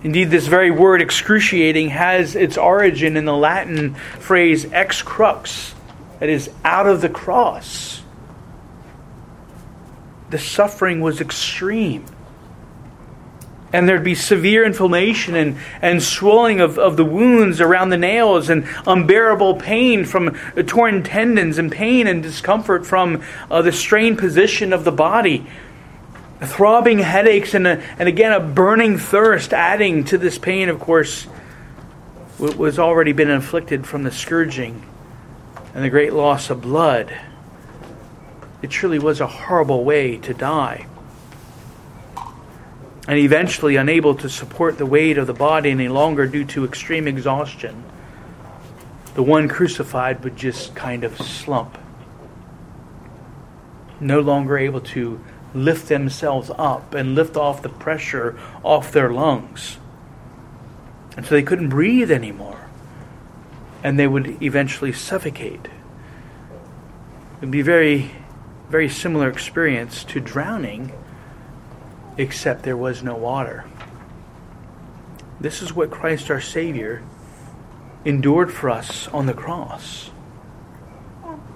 Indeed, 0.03 0.29
this 0.29 0.47
very 0.47 0.71
word 0.71 1.01
excruciating 1.01 1.89
has 1.89 2.36
its 2.36 2.57
origin 2.57 3.17
in 3.17 3.25
the 3.25 3.36
Latin 3.36 3.95
phrase 3.95 4.71
ex 4.71 5.01
crux, 5.01 5.73
that 6.19 6.29
is, 6.29 6.49
out 6.63 6.88
of 6.88 7.01
the 7.01 7.10
cross 7.10 7.97
the 10.29 10.38
suffering 10.38 10.99
was 11.01 11.21
extreme. 11.21 12.05
And 13.73 13.88
there'd 13.88 14.03
be 14.03 14.15
severe 14.15 14.65
inflammation 14.65 15.36
and, 15.36 15.57
and 15.81 16.01
swelling 16.01 16.62
of, 16.62 16.79
of 16.79 16.95
the 16.95 17.03
wounds 17.03 17.60
around 17.60 17.89
the 17.89 17.97
nails, 17.97 18.49
and 18.49 18.65
unbearable 18.86 19.55
pain 19.55 20.05
from 20.05 20.36
torn 20.65 21.03
tendons, 21.03 21.57
and 21.57 21.71
pain 21.71 22.07
and 22.07 22.23
discomfort 22.23 22.86
from 22.86 23.23
uh, 23.51 23.62
the 23.62 23.73
strained 23.73 24.17
position 24.17 24.71
of 24.71 24.86
the 24.86 24.91
body. 24.91 25.45
Throbbing 26.39 27.00
headaches, 27.00 27.56
and, 27.56 27.65
a, 27.65 27.82
and 27.97 28.08
again, 28.08 28.32
a 28.32 28.39
burning 28.39 29.00
thirst, 29.00 29.54
adding 29.54 30.04
to 30.06 30.17
this 30.19 30.38
pain, 30.38 30.69
of 30.69 30.80
course, 30.80 31.28
was 32.38 32.78
already 32.78 33.12
been 33.12 33.30
inflicted 33.30 33.88
from 33.88 34.04
the 34.04 34.12
scourging 34.12 34.84
and 35.73 35.84
the 35.84 35.89
great 35.89 36.13
loss 36.13 36.52
of 36.52 36.62
blood. 36.62 37.15
It 38.62 38.69
truly 38.69 39.00
was 39.00 39.19
a 39.19 39.28
horrible 39.28 39.84
way 39.84 40.17
to 40.17 40.34
die. 40.34 40.86
And 43.08 43.17
eventually, 43.17 43.76
unable 43.76 44.13
to 44.15 44.30
support 44.30 44.78
the 44.78 44.86
weight 44.86 45.17
of 45.17 45.26
the 45.28 45.34
body 45.34 45.71
any 45.71 45.88
longer 45.88 46.28
due 46.28 46.45
to 46.45 46.65
extreme 46.65 47.08
exhaustion, 47.08 47.84
the 49.15 49.23
one 49.23 49.47
crucified 49.47 50.23
would 50.23 50.36
just 50.36 50.76
kind 50.76 51.04
of 51.04 51.17
slump, 51.17 51.78
no 54.00 54.19
longer 54.19 54.58
able 54.58 54.82
to 54.82 55.19
lift 55.57 55.87
themselves 55.87 56.51
up 56.57 56.93
and 56.93 57.15
lift 57.15 57.35
off 57.37 57.61
the 57.61 57.69
pressure 57.69 58.37
off 58.63 58.91
their 58.91 59.11
lungs. 59.11 59.77
And 61.15 61.25
so 61.25 61.35
they 61.35 61.43
couldn't 61.43 61.69
breathe 61.69 62.11
anymore. 62.11 62.69
And 63.83 63.97
they 63.97 64.07
would 64.07 64.41
eventually 64.41 64.93
suffocate. 64.93 65.65
It 65.65 67.41
would 67.41 67.51
be 67.51 67.61
very 67.61 68.11
very 68.69 68.89
similar 68.89 69.29
experience 69.29 70.03
to 70.03 70.19
drowning, 70.19 70.91
except 72.17 72.63
there 72.63 72.77
was 72.77 73.01
no 73.01 73.15
water. 73.15 73.65
This 75.39 75.61
is 75.61 75.73
what 75.73 75.91
Christ 75.91 76.29
our 76.29 76.41
Savior 76.41 77.03
endured 78.03 78.51
for 78.51 78.69
us 78.69 79.07
on 79.09 79.25
the 79.25 79.33
cross. 79.33 80.11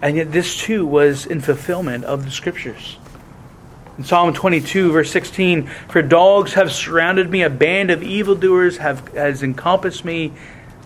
And 0.01 0.15
yet, 0.15 0.31
this 0.31 0.57
too 0.57 0.85
was 0.85 1.25
in 1.25 1.41
fulfillment 1.41 2.05
of 2.05 2.25
the 2.25 2.31
Scriptures. 2.31 2.97
In 3.97 4.04
Psalm 4.04 4.34
22, 4.34 4.91
verse 4.91 5.12
16, 5.12 5.67
For 5.89 6.01
dogs 6.01 6.54
have 6.54 6.71
surrounded 6.71 7.30
me, 7.30 7.43
a 7.43 7.49
band 7.49 7.91
of 7.91 8.01
evildoers 8.01 8.77
have, 8.77 9.08
has 9.10 9.43
encompassed 9.43 10.06
me. 10.06 10.34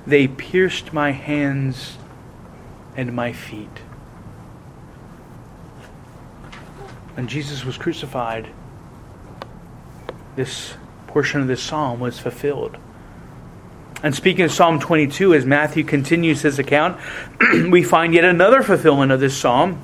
They 0.07 0.27
pierced 0.27 0.91
my 0.91 1.11
hands 1.11 1.97
and 2.97 3.13
my 3.13 3.31
feet. 3.31 3.81
when 7.15 7.27
Jesus 7.27 7.63
was 7.63 7.77
crucified, 7.77 8.49
this 10.35 10.73
portion 11.07 11.41
of 11.41 11.47
this 11.47 11.63
psalm 11.63 11.99
was 11.99 12.19
fulfilled. 12.19 12.77
And 14.03 14.13
speaking 14.13 14.43
of 14.43 14.51
Psalm 14.51 14.79
22, 14.79 15.33
as 15.33 15.45
Matthew 15.45 15.85
continues 15.85 16.41
his 16.41 16.59
account, 16.59 16.99
we 17.69 17.81
find 17.81 18.13
yet 18.13 18.25
another 18.25 18.61
fulfillment 18.61 19.13
of 19.13 19.21
this 19.21 19.35
psalm. 19.35 19.81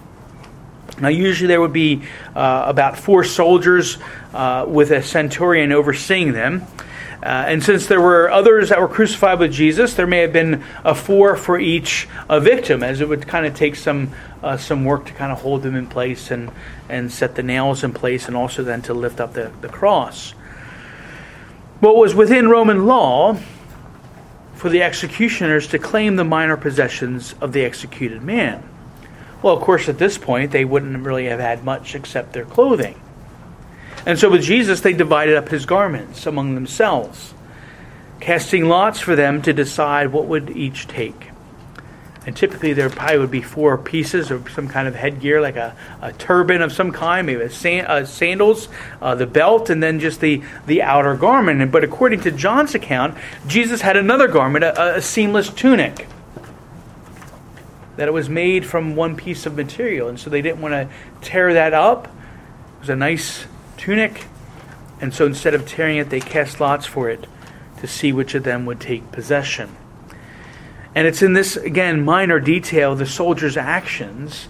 Now, 1.02 1.08
usually 1.08 1.48
there 1.48 1.60
would 1.60 1.74
be 1.74 2.04
uh, 2.36 2.66
about 2.68 2.98
four 2.98 3.24
soldiers 3.24 3.98
uh, 4.34 4.66
with 4.68 4.92
a 4.92 5.02
centurion 5.02 5.72
overseeing 5.72 6.34
them. 6.34 6.62
Uh, 7.24 7.46
and 7.48 7.64
since 7.64 7.86
there 7.86 8.02
were 8.02 8.32
others 8.32 8.70
that 8.70 8.80
were 8.80 8.88
crucified 8.88 9.40
with 9.40 9.52
Jesus, 9.52 9.94
there 9.94 10.08
may 10.08 10.20
have 10.20 10.34
been 10.34 10.64
a 10.84 10.96
four 10.96 11.36
for 11.36 11.60
each 11.60 12.08
uh, 12.30 12.40
victim, 12.40 12.82
as 12.82 13.02
it 13.02 13.08
would 13.08 13.28
kind 13.28 13.46
of 13.46 13.56
take 13.56 13.76
some 13.76 14.12
uh, 14.42 14.58
some 14.58 14.86
work 14.86 15.06
to 15.06 15.14
kind 15.14 15.32
of 15.32 15.40
hold 15.40 15.62
them 15.62 15.76
in 15.76 15.86
place 15.86 16.32
and 16.32 16.52
and 16.90 17.12
set 17.12 17.36
the 17.36 17.44
nails 17.44 17.84
in 17.84 17.94
place, 17.94 18.28
and 18.28 18.36
also 18.36 18.64
then 18.64 18.82
to 18.82 18.94
lift 18.96 19.20
up 19.20 19.34
the, 19.34 19.52
the 19.62 19.70
cross. 19.70 20.32
What 21.80 21.96
was 21.96 22.16
within 22.16 22.50
Roman 22.50 22.88
law 22.88 23.38
for 24.56 24.70
the 24.70 24.82
executioners 24.82 25.68
to 25.68 25.80
claim 25.80 26.16
the 26.16 26.24
minor 26.24 26.58
possessions 26.58 27.36
of 27.40 27.52
the 27.52 27.64
executed 27.64 28.24
man. 28.24 28.64
Well, 29.42 29.56
of 29.56 29.62
course, 29.62 29.90
at 29.90 29.98
this 29.98 30.18
point, 30.18 30.52
they 30.52 30.66
wouldn't 30.66 31.04
really 31.04 31.26
have 31.26 31.40
had 31.40 31.64
much 31.64 31.96
except 31.96 32.34
their 32.34 32.46
clothing. 32.46 33.00
And 34.06 34.18
so 34.18 34.30
with 34.30 34.44
Jesus, 34.44 34.82
they 34.82 34.94
divided 34.94 35.36
up 35.36 35.50
his 35.50 35.66
garments 35.66 36.26
among 36.26 36.56
themselves, 36.56 37.34
casting 38.20 38.66
lots 38.66 39.00
for 39.00 39.16
them 39.16 39.42
to 39.44 39.54
decide 39.54 40.12
what 40.12 40.26
would 40.26 40.50
each 40.52 40.88
take. 40.88 41.28
And 42.24 42.38
typically, 42.38 42.74
there 42.74 42.90
probably 42.92 43.18
would 43.18 43.32
be 43.32 43.42
four 43.42 43.80
pieces 43.80 44.30
of 44.30 44.48
some 44.52 44.68
kind 44.68 44.88
of 44.88 44.94
headgear, 44.94 45.42
like 45.42 45.56
a, 45.56 45.76
a 46.04 46.14
turban 46.14 46.62
of 46.62 46.72
some 46.72 46.92
kind, 46.92 47.26
maybe 47.26 47.50
sand, 47.50 47.88
uh, 47.88 48.06
sandals, 48.06 48.70
uh, 49.02 49.16
the 49.16 49.26
belt, 49.26 49.72
and 49.72 49.82
then 49.82 50.00
just 50.00 50.22
the, 50.22 50.44
the 50.68 50.84
outer 50.84 51.16
garment. 51.16 51.72
But 51.72 51.84
according 51.84 52.22
to 52.22 52.32
John's 52.32 52.76
account, 52.76 53.18
Jesus 53.48 53.82
had 53.82 53.98
another 53.98 54.28
garment, 54.28 54.64
a, 54.64 54.98
a 54.98 55.02
seamless 55.02 55.50
tunic. 55.50 56.08
That 57.98 58.08
it 58.08 58.12
was 58.12 58.30
made 58.30 58.66
from 58.66 58.96
one 58.96 59.16
piece 59.16 59.46
of 59.46 59.56
material, 59.56 60.08
and 60.08 60.20
so 60.20 60.30
they 60.30 60.42
didn't 60.42 60.62
want 60.62 60.74
to 60.74 60.90
tear 61.22 61.54
that 61.54 61.74
up. 61.74 62.08
It 62.08 62.80
was 62.80 62.90
a 62.90 62.96
nice 62.96 63.46
tunic, 63.78 64.26
and 65.00 65.14
so 65.14 65.26
instead 65.26 65.54
of 65.54 65.68
tearing 65.68 65.98
it, 65.98 66.10
they 66.10 66.20
cast 66.20 66.60
lots 66.60 66.86
for 66.86 67.10
it 67.10 67.28
to 67.80 67.88
see 67.88 68.14
which 68.14 68.36
of 68.36 68.44
them 68.44 68.66
would 68.66 68.80
take 68.80 69.12
possession. 69.12 69.76
And 70.94 71.08
it's 71.08 71.22
in 71.22 71.34
this, 71.34 71.56
again, 71.56 72.04
minor 72.04 72.40
detail, 72.40 72.96
the 72.96 73.06
soldiers' 73.06 73.58
actions, 73.58 74.48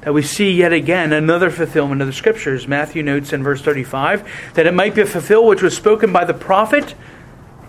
that 0.00 0.12
we 0.12 0.22
see 0.22 0.52
yet 0.52 0.72
again 0.72 1.12
another 1.12 1.50
fulfillment 1.50 2.00
of 2.00 2.06
the 2.06 2.12
scriptures. 2.12 2.68
Matthew 2.68 3.02
notes 3.02 3.32
in 3.32 3.42
verse 3.42 3.60
35 3.60 4.52
that 4.54 4.64
it 4.64 4.72
might 4.72 4.94
be 4.94 5.04
fulfilled 5.04 5.48
which 5.48 5.62
was 5.62 5.76
spoken 5.76 6.12
by 6.12 6.24
the 6.24 6.32
prophet. 6.32 6.94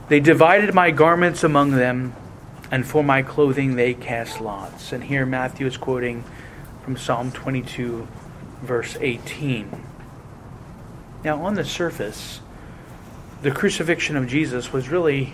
They 0.07 0.19
divided 0.19 0.73
my 0.73 0.91
garments 0.91 1.43
among 1.43 1.71
them, 1.71 2.15
and 2.71 2.85
for 2.85 3.03
my 3.03 3.21
clothing 3.21 3.75
they 3.75 3.93
cast 3.93 4.41
lots. 4.41 4.91
And 4.91 5.03
here 5.03 5.25
Matthew 5.25 5.65
is 5.65 5.77
quoting 5.77 6.23
from 6.83 6.97
Psalm 6.97 7.31
22, 7.31 8.07
verse 8.61 8.97
18. 8.99 9.83
Now, 11.23 11.43
on 11.43 11.55
the 11.55 11.65
surface, 11.65 12.41
the 13.41 13.51
crucifixion 13.51 14.15
of 14.15 14.27
Jesus 14.27 14.71
was 14.71 14.89
really 14.89 15.33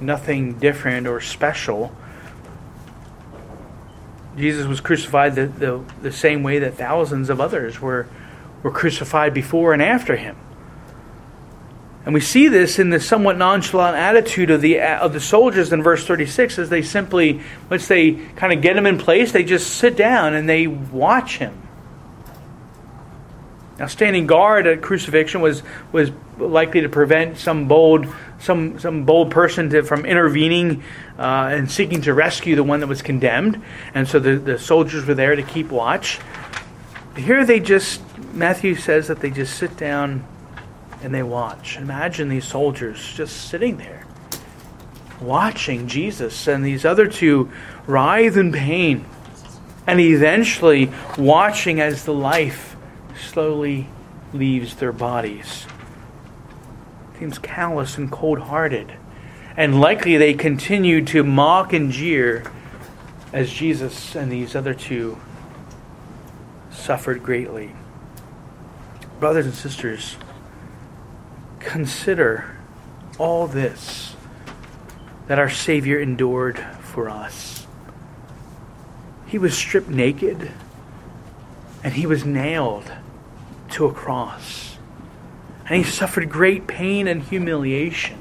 nothing 0.00 0.54
different 0.58 1.06
or 1.06 1.20
special. 1.20 1.94
Jesus 4.36 4.66
was 4.66 4.80
crucified 4.80 5.34
the, 5.34 5.46
the, 5.46 5.84
the 6.02 6.12
same 6.12 6.42
way 6.42 6.58
that 6.58 6.74
thousands 6.74 7.30
of 7.30 7.40
others 7.40 7.80
were, 7.80 8.08
were 8.62 8.70
crucified 8.70 9.32
before 9.32 9.72
and 9.72 9.82
after 9.82 10.16
him. 10.16 10.36
And 12.04 12.12
we 12.12 12.20
see 12.20 12.48
this 12.48 12.78
in 12.78 12.90
the 12.90 13.00
somewhat 13.00 13.38
nonchalant 13.38 13.96
attitude 13.96 14.50
of 14.50 14.60
the 14.60 14.80
of 14.80 15.12
the 15.14 15.20
soldiers 15.20 15.72
in 15.72 15.82
verse 15.82 16.06
36 16.06 16.58
as 16.58 16.68
they 16.68 16.82
simply 16.82 17.40
once 17.70 17.88
they 17.88 18.12
kind 18.36 18.52
of 18.52 18.60
get 18.60 18.76
him 18.76 18.86
in 18.86 18.98
place, 18.98 19.32
they 19.32 19.44
just 19.44 19.78
sit 19.78 19.96
down 19.96 20.34
and 20.34 20.48
they 20.48 20.66
watch 20.66 21.38
him. 21.38 21.64
Now, 23.78 23.88
standing 23.88 24.28
guard 24.28 24.68
at 24.68 24.82
crucifixion 24.82 25.40
was, 25.40 25.62
was 25.90 26.10
likely 26.38 26.82
to 26.82 26.88
prevent 26.88 27.38
some 27.38 27.66
bold, 27.66 28.06
some, 28.38 28.78
some 28.78 29.04
bold 29.04 29.32
person 29.32 29.68
to, 29.70 29.82
from 29.82 30.06
intervening 30.06 30.84
uh, 31.18 31.50
and 31.50 31.68
seeking 31.68 32.00
to 32.02 32.14
rescue 32.14 32.54
the 32.54 32.62
one 32.62 32.80
that 32.80 32.86
was 32.86 33.02
condemned. 33.02 33.60
And 33.92 34.06
so 34.06 34.20
the, 34.20 34.36
the 34.36 34.58
soldiers 34.60 35.04
were 35.06 35.14
there 35.14 35.34
to 35.34 35.42
keep 35.42 35.70
watch. 35.70 36.20
Here 37.16 37.44
they 37.44 37.58
just, 37.58 38.00
Matthew 38.32 38.76
says 38.76 39.08
that 39.08 39.20
they 39.20 39.30
just 39.30 39.56
sit 39.56 39.76
down 39.76 40.24
and 41.04 41.14
they 41.14 41.22
watch. 41.22 41.76
Imagine 41.76 42.30
these 42.30 42.46
soldiers 42.46 43.12
just 43.14 43.48
sitting 43.50 43.76
there, 43.76 44.06
watching 45.20 45.86
Jesus 45.86 46.48
and 46.48 46.64
these 46.64 46.86
other 46.86 47.06
two 47.06 47.52
writhe 47.86 48.38
in 48.38 48.50
pain, 48.50 49.04
and 49.86 50.00
eventually 50.00 50.90
watching 51.18 51.78
as 51.78 52.04
the 52.04 52.14
life 52.14 52.74
slowly 53.20 53.86
leaves 54.32 54.76
their 54.76 54.92
bodies. 54.92 55.66
Seems 57.18 57.38
callous 57.38 57.98
and 57.98 58.10
cold 58.10 58.38
hearted. 58.38 58.94
And 59.58 59.80
likely 59.80 60.16
they 60.16 60.32
continue 60.32 61.04
to 61.04 61.22
mock 61.22 61.74
and 61.74 61.92
jeer 61.92 62.50
as 63.30 63.52
Jesus 63.52 64.16
and 64.16 64.32
these 64.32 64.56
other 64.56 64.72
two 64.72 65.18
suffered 66.70 67.22
greatly. 67.22 67.72
Brothers 69.20 69.44
and 69.44 69.54
sisters, 69.54 70.16
consider 71.64 72.56
all 73.18 73.46
this 73.46 74.14
that 75.26 75.38
our 75.38 75.50
Savior 75.50 75.98
endured 75.98 76.58
for 76.80 77.08
us. 77.08 77.66
He 79.26 79.38
was 79.38 79.56
stripped 79.56 79.88
naked 79.88 80.52
and 81.82 81.92
he 81.94 82.06
was 82.06 82.24
nailed 82.24 82.90
to 83.70 83.86
a 83.86 83.92
cross. 83.92 84.76
And 85.66 85.76
he 85.76 85.90
suffered 85.90 86.28
great 86.28 86.66
pain 86.66 87.08
and 87.08 87.22
humiliation. 87.22 88.18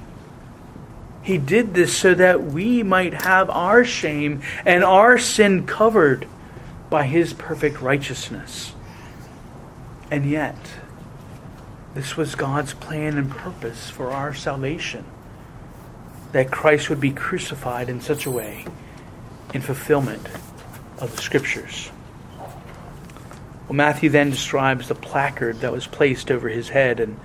He 1.21 1.37
did 1.37 1.73
this 1.73 1.95
so 1.95 2.13
that 2.13 2.43
we 2.43 2.83
might 2.83 3.13
have 3.13 3.49
our 3.49 3.83
shame 3.85 4.41
and 4.65 4.83
our 4.83 5.17
sin 5.17 5.65
covered 5.65 6.27
by 6.89 7.05
his 7.05 7.33
perfect 7.33 7.81
righteousness. 7.81 8.73
And 10.11 10.29
yet, 10.29 10.57
this 11.93 12.17
was 12.17 12.35
God's 12.35 12.73
plan 12.73 13.17
and 13.17 13.29
purpose 13.29 13.89
for 13.89 14.09
our 14.09 14.33
salvation 14.33 15.05
that 16.31 16.51
Christ 16.51 16.89
would 16.89 16.99
be 16.99 17.11
crucified 17.11 17.89
in 17.89 18.01
such 18.01 18.25
a 18.25 18.31
way 18.31 18.65
in 19.53 19.61
fulfillment 19.61 20.27
of 20.97 21.15
the 21.15 21.21
Scriptures. 21.21 21.91
Well, 23.67 23.73
Matthew 23.73 24.09
then 24.09 24.31
describes 24.31 24.87
the 24.87 24.95
placard 24.95 25.61
that 25.61 25.71
was 25.71 25.85
placed 25.85 26.31
over 26.31 26.49
his 26.49 26.69
head 26.69 26.99
and, 26.99 27.19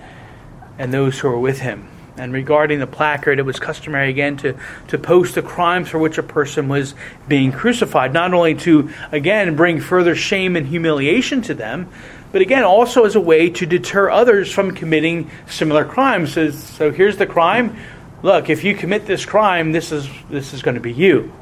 and 0.79 0.93
those 0.93 1.19
who 1.19 1.29
were 1.29 1.39
with 1.39 1.61
him. 1.61 1.89
And 2.19 2.33
regarding 2.33 2.81
the 2.81 2.87
placard, 2.87 3.39
it 3.39 3.43
was 3.43 3.61
customary 3.61 4.11
again 4.11 4.37
to, 4.39 4.59
to 4.89 4.99
post 4.99 5.37
the 5.37 5.43
crimes 5.43 5.89
for 5.89 5.99
which 5.99 6.19
a 6.19 6.23
person 6.23 6.69
was 6.69 6.95
being 7.29 7.53
crucified, 7.53 8.13
not 8.13 8.35
only 8.35 8.57
to, 8.57 8.91
again, 9.13 9.55
bring 9.57 9.81
further 9.81 10.17
shame 10.17 10.57
and 10.57 10.67
humiliation 10.67 11.43
to 11.43 11.55
them, 11.55 11.89
but 12.33 12.43
again, 12.43 12.65
also 12.65 13.05
as 13.05 13.17
a 13.17 13.21
way 13.21 13.51
to 13.51 13.67
deter 13.67 14.11
others 14.11 14.53
from 14.53 14.75
committing 14.75 15.31
similar 15.49 15.85
crimes. 15.85 16.33
So, 16.33 16.51
so 16.51 16.91
here's 16.91 17.17
the 17.17 17.27
crime. 17.27 17.77
Look, 18.23 18.51
if 18.51 18.65
you 18.65 18.75
commit 18.75 19.07
this 19.07 19.25
crime, 19.25 19.73
this 19.73 19.93
is, 19.93 20.09
this 20.29 20.53
is 20.53 20.63
going 20.63 20.75
to 20.75 20.81
be 20.81 20.93
you. 20.93 21.33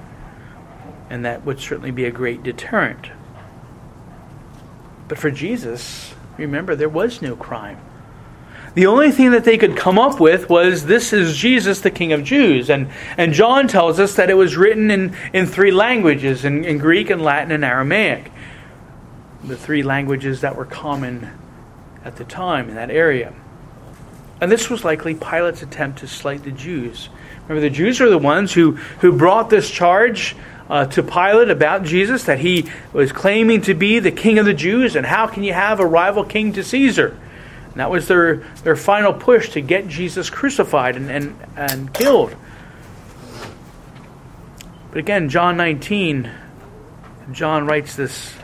And 1.10 1.24
that 1.24 1.44
would 1.44 1.60
certainly 1.60 1.90
be 1.90 2.04
a 2.04 2.10
great 2.10 2.42
deterrent. 2.42 3.10
But 5.08 5.18
for 5.18 5.30
Jesus, 5.30 6.14
remember, 6.36 6.76
there 6.76 6.88
was 6.88 7.22
no 7.22 7.36
crime. 7.36 7.80
The 8.74 8.86
only 8.86 9.10
thing 9.10 9.30
that 9.30 9.44
they 9.44 9.56
could 9.56 9.74
come 9.74 9.98
up 9.98 10.20
with 10.20 10.50
was 10.50 10.84
this 10.84 11.14
is 11.14 11.34
Jesus, 11.34 11.80
the 11.80 11.90
King 11.90 12.12
of 12.12 12.22
Jews. 12.22 12.68
And, 12.68 12.90
and 13.16 13.32
John 13.32 13.68
tells 13.68 13.98
us 13.98 14.16
that 14.16 14.28
it 14.28 14.34
was 14.34 14.54
written 14.54 14.90
in, 14.90 15.16
in 15.32 15.46
three 15.46 15.70
languages 15.70 16.44
in, 16.44 16.62
in 16.62 16.76
Greek 16.76 17.08
and 17.08 17.22
Latin 17.22 17.52
and 17.52 17.64
Aramaic. 17.64 18.30
The 19.46 19.56
three 19.56 19.82
languages 19.82 20.40
that 20.40 20.56
were 20.56 20.64
common 20.64 21.30
at 22.04 22.16
the 22.16 22.24
time 22.24 22.68
in 22.68 22.74
that 22.74 22.90
area. 22.90 23.32
And 24.40 24.52
this 24.52 24.68
was 24.68 24.84
likely 24.84 25.14
Pilate's 25.14 25.62
attempt 25.62 26.00
to 26.00 26.08
slight 26.08 26.42
the 26.42 26.50
Jews. 26.50 27.08
Remember, 27.48 27.60
the 27.60 27.74
Jews 27.74 28.00
are 28.00 28.10
the 28.10 28.18
ones 28.18 28.52
who, 28.52 28.72
who 29.00 29.12
brought 29.12 29.48
this 29.50 29.70
charge 29.70 30.36
uh, 30.68 30.86
to 30.86 31.02
Pilate 31.02 31.48
about 31.48 31.84
Jesus 31.84 32.24
that 32.24 32.38
he 32.38 32.68
was 32.92 33.12
claiming 33.12 33.62
to 33.62 33.74
be 33.74 33.98
the 33.98 34.10
king 34.10 34.38
of 34.38 34.46
the 34.46 34.54
Jews, 34.54 34.96
and 34.96 35.06
how 35.06 35.26
can 35.26 35.42
you 35.42 35.52
have 35.52 35.80
a 35.80 35.86
rival 35.86 36.24
king 36.24 36.52
to 36.54 36.64
Caesar? 36.64 37.18
And 37.70 37.80
that 37.80 37.90
was 37.90 38.08
their, 38.08 38.36
their 38.64 38.76
final 38.76 39.12
push 39.12 39.50
to 39.50 39.60
get 39.60 39.88
Jesus 39.88 40.28
crucified 40.28 40.96
and, 40.96 41.10
and, 41.10 41.36
and 41.56 41.94
killed. 41.94 42.34
But 44.90 44.98
again, 44.98 45.28
John 45.28 45.56
19, 45.56 46.30
John 47.32 47.66
writes 47.66 47.96
this 47.96 48.35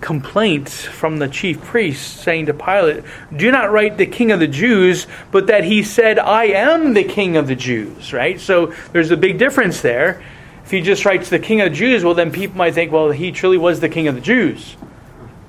complaint 0.00 0.68
from 0.68 1.18
the 1.18 1.28
chief 1.28 1.60
priests 1.60 2.22
saying 2.22 2.46
to 2.46 2.54
Pilate, 2.54 3.04
Do 3.34 3.50
not 3.50 3.70
write 3.72 3.98
the 3.98 4.06
king 4.06 4.30
of 4.30 4.40
the 4.40 4.46
Jews, 4.46 5.06
but 5.30 5.48
that 5.48 5.64
he 5.64 5.82
said, 5.82 6.18
I 6.18 6.44
am 6.44 6.94
the 6.94 7.04
king 7.04 7.36
of 7.36 7.48
the 7.48 7.56
Jews, 7.56 8.12
right? 8.12 8.40
So 8.40 8.74
there's 8.92 9.10
a 9.10 9.16
big 9.16 9.38
difference 9.38 9.80
there. 9.80 10.22
If 10.64 10.70
he 10.70 10.80
just 10.82 11.04
writes 11.04 11.30
the 11.30 11.38
king 11.38 11.60
of 11.60 11.70
the 11.70 11.76
Jews, 11.76 12.04
well, 12.04 12.14
then 12.14 12.30
people 12.30 12.56
might 12.56 12.74
think, 12.74 12.92
well, 12.92 13.10
he 13.10 13.32
truly 13.32 13.58
was 13.58 13.80
the 13.80 13.88
king 13.88 14.06
of 14.06 14.14
the 14.14 14.20
Jews. 14.20 14.76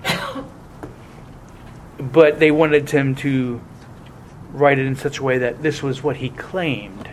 but 1.99 2.39
they 2.39 2.51
wanted 2.51 2.89
him 2.89 3.15
to 3.15 3.62
write 4.51 4.79
it 4.79 4.85
in 4.85 4.95
such 4.95 5.19
a 5.19 5.23
way 5.23 5.38
that 5.38 5.62
this 5.62 5.83
was 5.83 6.01
what 6.01 6.17
he 6.17 6.29
claimed. 6.29 7.09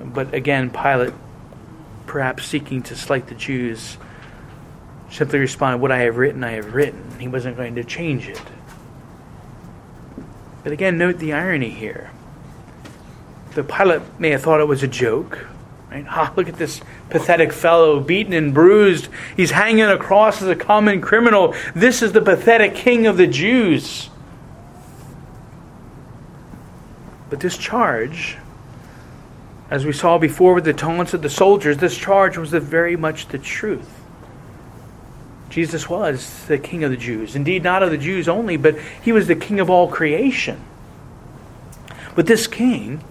But 0.00 0.32
again, 0.32 0.70
Pilate, 0.70 1.12
perhaps 2.06 2.44
seeking 2.46 2.82
to 2.84 2.96
slight 2.96 3.26
the 3.26 3.34
Jews, 3.34 3.98
simply 5.12 5.38
responded, 5.38 5.80
What 5.80 5.92
I 5.92 6.00
have 6.00 6.16
written, 6.16 6.42
I 6.42 6.52
have 6.52 6.74
written. 6.74 7.20
He 7.20 7.28
wasn't 7.28 7.56
going 7.56 7.76
to 7.76 7.84
change 7.84 8.28
it. 8.28 8.42
But 10.64 10.72
again, 10.72 10.98
note 10.98 11.18
the 11.18 11.32
irony 11.32 11.70
here. 11.70 12.10
The 13.54 13.62
Pilate 13.62 14.02
may 14.18 14.30
have 14.30 14.42
thought 14.42 14.60
it 14.60 14.68
was 14.68 14.82
a 14.82 14.88
joke, 14.88 15.46
Right? 15.92 16.06
Ah, 16.08 16.32
look 16.36 16.48
at 16.48 16.56
this 16.56 16.80
pathetic 17.10 17.52
fellow, 17.52 18.00
beaten 18.00 18.32
and 18.32 18.54
bruised. 18.54 19.08
He's 19.36 19.50
hanging 19.50 19.84
across 19.84 20.40
as 20.40 20.48
a 20.48 20.56
common 20.56 21.00
criminal. 21.02 21.54
This 21.74 22.00
is 22.00 22.12
the 22.12 22.22
pathetic 22.22 22.74
king 22.74 23.06
of 23.06 23.18
the 23.18 23.26
Jews. 23.26 24.08
But 27.28 27.40
this 27.40 27.58
charge, 27.58 28.38
as 29.70 29.84
we 29.84 29.92
saw 29.92 30.18
before 30.18 30.54
with 30.54 30.64
the 30.64 30.72
taunts 30.72 31.12
of 31.14 31.22
the 31.22 31.30
soldiers, 31.30 31.76
this 31.76 31.96
charge 31.96 32.38
was 32.38 32.50
very 32.50 32.96
much 32.96 33.28
the 33.28 33.38
truth. 33.38 34.01
Jesus 35.52 35.86
was 35.86 36.46
the 36.46 36.56
king 36.56 36.82
of 36.82 36.90
the 36.90 36.96
Jews. 36.96 37.36
Indeed, 37.36 37.62
not 37.62 37.82
of 37.82 37.90
the 37.90 37.98
Jews 37.98 38.26
only, 38.26 38.56
but 38.56 38.78
he 39.02 39.12
was 39.12 39.26
the 39.26 39.36
king 39.36 39.60
of 39.60 39.68
all 39.68 39.86
creation. 39.86 40.58
But 42.14 42.24
this 42.24 42.46
king 42.46 43.04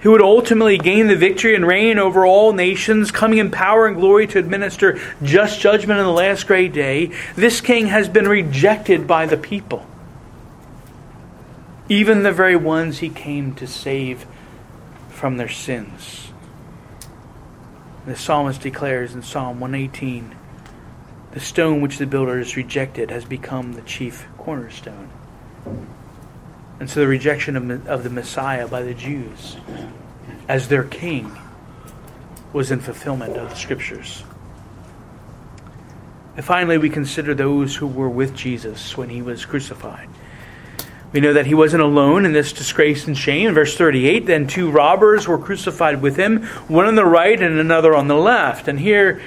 who 0.00 0.10
would 0.10 0.20
ultimately 0.20 0.76
gain 0.76 1.06
the 1.06 1.16
victory 1.16 1.54
and 1.54 1.66
reign 1.66 1.98
over 1.98 2.26
all 2.26 2.52
nations, 2.52 3.10
coming 3.10 3.38
in 3.38 3.50
power 3.50 3.86
and 3.86 3.96
glory 3.96 4.26
to 4.26 4.38
administer 4.38 5.00
just 5.22 5.60
judgment 5.60 5.98
in 5.98 6.04
the 6.04 6.12
last 6.12 6.46
great 6.46 6.74
day, 6.74 7.10
this 7.36 7.62
king 7.62 7.86
has 7.86 8.06
been 8.06 8.28
rejected 8.28 9.06
by 9.06 9.24
the 9.24 9.38
people. 9.38 9.86
Even 11.88 12.22
the 12.22 12.32
very 12.32 12.56
ones 12.56 12.98
he 12.98 13.08
came 13.08 13.54
to 13.54 13.66
save 13.66 14.26
from 15.08 15.38
their 15.38 15.48
sins. 15.48 16.28
The 18.04 18.14
psalmist 18.14 18.60
declares 18.60 19.14
in 19.14 19.22
Psalm 19.22 19.58
118 19.58 20.36
the 21.32 21.40
stone 21.40 21.80
which 21.80 21.98
the 21.98 22.06
builders 22.06 22.56
rejected 22.56 23.10
has 23.10 23.24
become 23.24 23.74
the 23.74 23.82
chief 23.82 24.26
cornerstone. 24.38 25.08
And 26.80 26.88
so 26.88 27.00
the 27.00 27.06
rejection 27.06 27.56
of, 27.56 27.86
of 27.86 28.04
the 28.04 28.10
Messiah 28.10 28.66
by 28.66 28.82
the 28.82 28.94
Jews 28.94 29.56
as 30.48 30.68
their 30.68 30.84
king 30.84 31.36
was 32.52 32.70
in 32.70 32.80
fulfillment 32.80 33.36
of 33.36 33.50
the 33.50 33.56
scriptures. 33.56 34.24
And 36.36 36.44
finally, 36.44 36.78
we 36.78 36.90
consider 36.90 37.34
those 37.34 37.76
who 37.76 37.86
were 37.86 38.08
with 38.08 38.34
Jesus 38.34 38.96
when 38.96 39.10
he 39.10 39.22
was 39.22 39.44
crucified. 39.44 40.08
We 41.12 41.20
know 41.20 41.32
that 41.32 41.46
he 41.46 41.54
wasn't 41.54 41.82
alone 41.82 42.24
in 42.24 42.32
this 42.32 42.52
disgrace 42.52 43.06
and 43.06 43.18
shame. 43.18 43.48
In 43.48 43.54
verse 43.54 43.76
38, 43.76 44.26
then 44.26 44.46
two 44.46 44.70
robbers 44.70 45.26
were 45.26 45.38
crucified 45.38 46.00
with 46.00 46.16
him, 46.16 46.44
one 46.68 46.86
on 46.86 46.94
the 46.94 47.04
right 47.04 47.40
and 47.40 47.58
another 47.58 47.94
on 47.94 48.08
the 48.08 48.14
left. 48.14 48.68
And 48.68 48.78
here, 48.78 49.20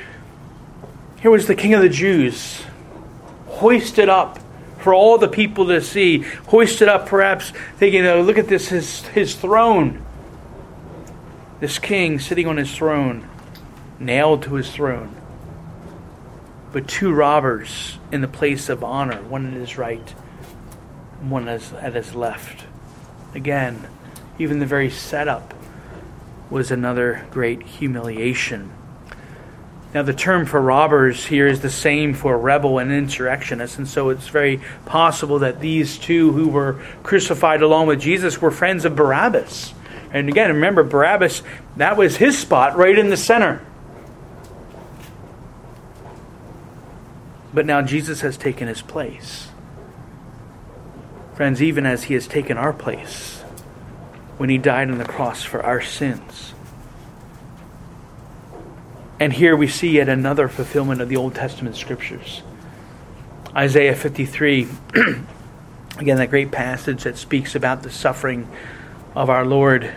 here 1.24 1.32
was 1.32 1.48
the 1.48 1.56
king 1.56 1.74
of 1.74 1.82
the 1.82 1.88
Jews, 1.88 2.62
hoisted 3.48 4.10
up 4.10 4.40
for 4.80 4.94
all 4.94 5.18
the 5.18 5.30
people 5.30 5.68
to 5.68 5.82
see, 5.82 6.20
hoisted 6.20 6.90
up 6.90 7.08
perhaps 7.08 7.52
thinking, 7.78 8.06
oh, 8.06 8.22
look 8.22 8.38
at 8.38 8.50
this, 8.50 8.68
his, 8.68 9.08
his 9.08 9.34
throne. 9.34 10.06
This 11.62 11.80
king 11.80 12.20
sitting 12.20 12.46
on 12.46 12.58
his 12.58 12.76
throne, 12.76 13.26
nailed 14.00 14.44
to 14.44 14.56
his 14.56 14.70
throne. 14.70 15.16
But 16.74 16.90
two 16.90 17.14
robbers 17.14 17.98
in 18.12 18.20
the 18.20 18.28
place 18.28 18.68
of 18.68 18.84
honor, 18.84 19.22
one 19.24 19.48
at 19.48 19.54
his 19.54 19.78
right 19.78 20.14
one 21.22 21.48
at 21.48 21.94
his 21.94 22.14
left. 22.14 22.66
Again, 23.34 23.88
even 24.38 24.60
the 24.60 24.66
very 24.66 24.90
setup 24.90 25.54
was 26.50 26.70
another 26.70 27.26
great 27.32 27.64
humiliation. 27.64 28.74
Now, 29.94 30.02
the 30.02 30.14
term 30.14 30.48
for 30.48 30.60
robbers 30.60 31.24
here 31.24 31.48
is 31.48 31.62
the 31.62 31.70
same 31.70 32.16
for 32.16 32.36
rebel 32.36 32.80
and 32.80 32.92
insurrectionist, 32.92 33.78
and 33.78 33.88
so 33.88 34.10
it's 34.10 34.28
very 34.28 34.60
possible 34.86 35.40
that 35.40 35.60
these 35.60 36.00
two 36.00 36.32
who 36.32 36.48
were 36.48 36.82
crucified 37.04 37.62
along 37.62 37.88
with 37.88 38.02
Jesus 38.02 38.42
were 38.42 38.50
friends 38.50 38.86
of 38.86 38.96
Barabbas. 38.96 39.74
And 40.12 40.30
again, 40.30 40.52
remember, 40.52 40.84
Barabbas, 40.84 41.44
that 41.78 41.96
was 41.96 42.18
his 42.18 42.38
spot 42.38 42.76
right 42.76 42.98
in 42.98 43.10
the 43.10 43.18
center. 43.18 43.64
But 47.54 47.68
now 47.68 47.84
Jesus 47.84 48.22
has 48.22 48.36
taken 48.36 48.68
his 48.68 48.82
place. 48.82 49.50
Friends, 51.36 51.62
even 51.62 51.86
as 51.86 52.04
he 52.04 52.16
has 52.16 52.28
taken 52.28 52.58
our 52.58 52.74
place 52.74 53.42
when 54.38 54.50
he 54.50 54.58
died 54.58 54.90
on 54.90 54.98
the 54.98 55.06
cross 55.06 55.44
for 55.44 55.64
our 55.64 55.82
sins. 55.82 56.53
And 59.20 59.32
here 59.32 59.56
we 59.56 59.68
see 59.68 59.92
yet 59.92 60.10
another 60.10 60.48
fulfillment 60.48 61.02
of 61.02 61.10
the 61.10 61.18
Old 61.18 61.36
Testament 61.36 61.76
scriptures. 61.76 62.42
Isaiah 63.56 63.96
53, 63.96 64.68
again, 65.98 66.18
that 66.18 66.30
great 66.30 66.52
passage 66.52 67.04
that 67.04 67.18
speaks 67.18 67.56
about 67.56 67.84
the 67.84 67.92
suffering 67.92 68.48
of 69.16 69.30
our 69.30 69.46
Lord 69.46 69.94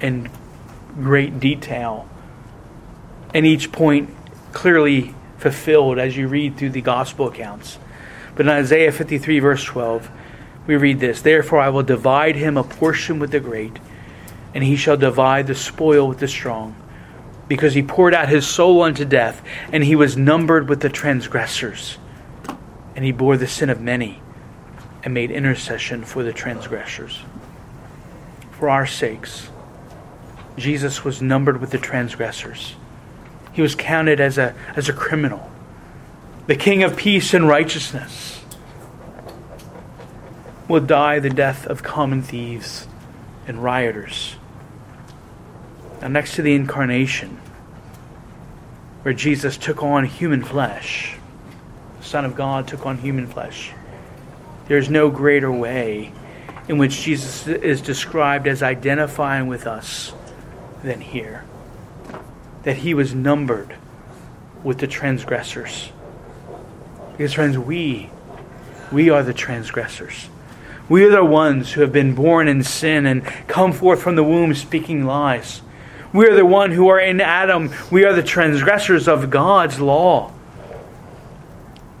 in 0.00 0.30
great 0.94 1.40
detail. 1.40 2.08
And 3.32 3.46
each 3.46 3.72
point 3.72 4.10
clearly 4.52 5.14
fulfilled 5.38 5.98
as 5.98 6.16
you 6.16 6.28
read 6.28 6.56
through 6.56 6.70
the 6.70 6.80
gospel 6.80 7.28
accounts. 7.28 7.78
But 8.34 8.46
in 8.46 8.52
Isaiah 8.52 8.92
53, 8.92 9.38
verse 9.40 9.64
12, 9.64 10.10
we 10.66 10.76
read 10.76 11.00
this 11.00 11.22
Therefore 11.22 11.60
I 11.60 11.70
will 11.70 11.82
divide 11.82 12.36
him 12.36 12.56
a 12.56 12.64
portion 12.64 13.18
with 13.18 13.30
the 13.30 13.40
great, 13.40 13.78
and 14.54 14.62
he 14.62 14.76
shall 14.76 14.96
divide 14.96 15.46
the 15.46 15.54
spoil 15.54 16.08
with 16.08 16.18
the 16.18 16.28
strong, 16.28 16.76
because 17.48 17.74
he 17.74 17.82
poured 17.82 18.14
out 18.14 18.28
his 18.28 18.46
soul 18.46 18.82
unto 18.82 19.04
death, 19.04 19.42
and 19.72 19.82
he 19.82 19.96
was 19.96 20.16
numbered 20.16 20.68
with 20.68 20.80
the 20.80 20.88
transgressors. 20.88 21.98
And 22.94 23.04
he 23.04 23.12
bore 23.12 23.36
the 23.36 23.46
sin 23.48 23.70
of 23.70 23.80
many, 23.80 24.20
and 25.02 25.14
made 25.14 25.30
intercession 25.30 26.04
for 26.04 26.22
the 26.22 26.32
transgressors. 26.32 27.20
For 28.52 28.68
our 28.68 28.86
sakes, 28.86 29.48
Jesus 30.56 31.04
was 31.04 31.22
numbered 31.22 31.60
with 31.60 31.70
the 31.70 31.78
transgressors. 31.78 32.74
He 33.52 33.62
was 33.62 33.74
counted 33.74 34.20
as 34.20 34.38
a, 34.38 34.54
as 34.76 34.88
a 34.88 34.92
criminal, 34.92 35.50
the 36.48 36.56
King 36.56 36.82
of 36.82 36.96
peace 36.96 37.34
and 37.34 37.46
righteousness 37.46 38.42
will 40.66 40.80
die 40.80 41.18
the 41.18 41.28
death 41.28 41.66
of 41.66 41.82
common 41.82 42.22
thieves 42.22 42.86
and 43.46 43.62
rioters. 43.62 44.36
Now, 46.00 46.08
next 46.08 46.36
to 46.36 46.42
the 46.42 46.54
incarnation, 46.54 47.40
where 49.02 49.14
Jesus 49.14 49.56
took 49.56 49.82
on 49.82 50.04
human 50.04 50.44
flesh, 50.44 51.16
the 51.98 52.04
Son 52.04 52.24
of 52.24 52.36
God 52.36 52.68
took 52.68 52.86
on 52.86 52.98
human 52.98 53.26
flesh, 53.26 53.72
there's 54.68 54.90
no 54.90 55.10
greater 55.10 55.50
way 55.50 56.12
in 56.68 56.78
which 56.78 57.00
Jesus 57.00 57.48
is 57.48 57.80
described 57.80 58.46
as 58.46 58.62
identifying 58.62 59.46
with 59.46 59.66
us 59.66 60.12
than 60.84 61.00
here. 61.00 61.44
That 62.62 62.76
he 62.76 62.94
was 62.94 63.14
numbered 63.14 63.74
with 64.62 64.78
the 64.78 64.86
transgressors. 64.86 65.90
Because, 67.12 67.32
friends, 67.32 67.56
we, 67.56 68.10
we 68.92 69.10
are 69.10 69.22
the 69.22 69.32
transgressors. 69.32 70.28
We 70.88 71.04
are 71.04 71.10
the 71.10 71.24
ones 71.24 71.72
who 71.72 71.80
have 71.80 71.92
been 71.92 72.14
born 72.14 72.46
in 72.48 72.62
sin 72.62 73.06
and 73.06 73.24
come 73.46 73.72
forth 73.72 74.02
from 74.02 74.16
the 74.16 74.24
womb 74.24 74.54
speaking 74.54 75.04
lies. 75.04 75.62
We 76.12 76.26
are 76.26 76.34
the 76.34 76.46
one 76.46 76.72
who 76.72 76.88
are 76.88 77.00
in 77.00 77.20
Adam. 77.20 77.70
We 77.90 78.04
are 78.04 78.12
the 78.12 78.22
transgressors 78.22 79.08
of 79.08 79.30
God's 79.30 79.80
law. 79.80 80.32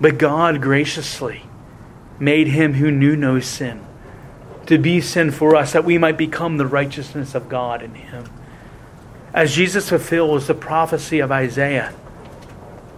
But 0.00 0.18
God 0.18 0.62
graciously 0.62 1.42
made 2.18 2.48
him 2.48 2.74
who 2.74 2.90
knew 2.90 3.16
no 3.16 3.40
sin 3.40 3.84
to 4.68 4.76
be 4.76 5.00
sin 5.00 5.30
for 5.30 5.56
us, 5.56 5.72
that 5.72 5.86
we 5.86 5.96
might 5.96 6.18
become 6.18 6.58
the 6.58 6.66
righteousness 6.66 7.34
of 7.34 7.48
God 7.48 7.82
in 7.82 7.94
him. 7.94 8.24
As 9.32 9.54
Jesus 9.54 9.88
fulfills 9.88 10.46
the 10.46 10.54
prophecy 10.54 11.20
of 11.20 11.32
Isaiah, 11.32 11.94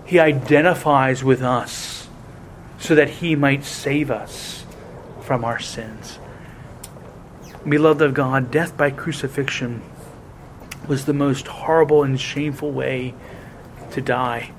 he 0.04 0.18
identifies 0.18 1.22
with 1.22 1.42
us 1.42 2.08
so 2.80 2.96
that 2.96 3.08
he 3.08 3.36
might 3.36 3.64
save 3.64 4.10
us 4.10 4.64
from 5.20 5.44
our 5.44 5.60
sins. 5.60 6.18
Beloved 7.68 8.02
of 8.02 8.14
God, 8.14 8.50
death 8.50 8.76
by 8.76 8.90
crucifixion 8.90 9.80
was 10.88 11.04
the 11.04 11.12
most 11.12 11.46
horrible 11.46 12.02
and 12.02 12.20
shameful 12.20 12.70
way 12.70 13.14
to 13.92 14.00
die. 14.00 14.52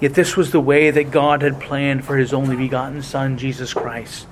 Yet 0.00 0.14
this 0.14 0.36
was 0.36 0.50
the 0.50 0.60
way 0.60 0.90
that 0.90 1.10
God 1.10 1.42
had 1.42 1.60
planned 1.60 2.04
for 2.04 2.16
his 2.16 2.32
only 2.32 2.56
begotten 2.56 3.02
Son, 3.02 3.36
Jesus 3.36 3.74
Christ. 3.74 4.26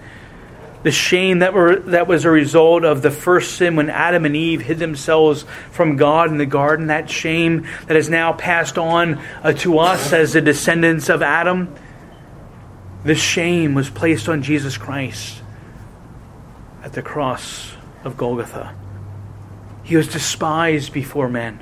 The 0.82 0.90
shame 0.90 1.40
that, 1.40 1.52
were, 1.52 1.76
that 1.76 2.06
was 2.06 2.24
a 2.24 2.30
result 2.30 2.84
of 2.84 3.02
the 3.02 3.10
first 3.10 3.56
sin 3.56 3.76
when 3.76 3.90
Adam 3.90 4.24
and 4.24 4.36
Eve 4.36 4.62
hid 4.62 4.78
themselves 4.78 5.44
from 5.70 5.96
God 5.96 6.30
in 6.30 6.38
the 6.38 6.46
garden, 6.46 6.86
that 6.86 7.10
shame 7.10 7.66
that 7.86 7.96
is 7.96 8.08
now 8.08 8.32
passed 8.32 8.78
on 8.78 9.20
uh, 9.42 9.52
to 9.54 9.78
us 9.78 10.12
as 10.12 10.32
the 10.32 10.40
descendants 10.40 11.08
of 11.08 11.20
Adam 11.20 11.74
this 13.04 13.20
shame 13.20 13.74
was 13.74 13.88
placed 13.88 14.28
on 14.28 14.42
Jesus 14.42 14.76
Christ 14.76 15.40
at 16.82 16.92
the 16.92 17.02
cross 17.02 17.72
of 18.04 18.16
Golgotha. 18.16 18.74
He 19.88 19.96
was 19.96 20.06
despised 20.06 20.92
before 20.92 21.30
men. 21.30 21.60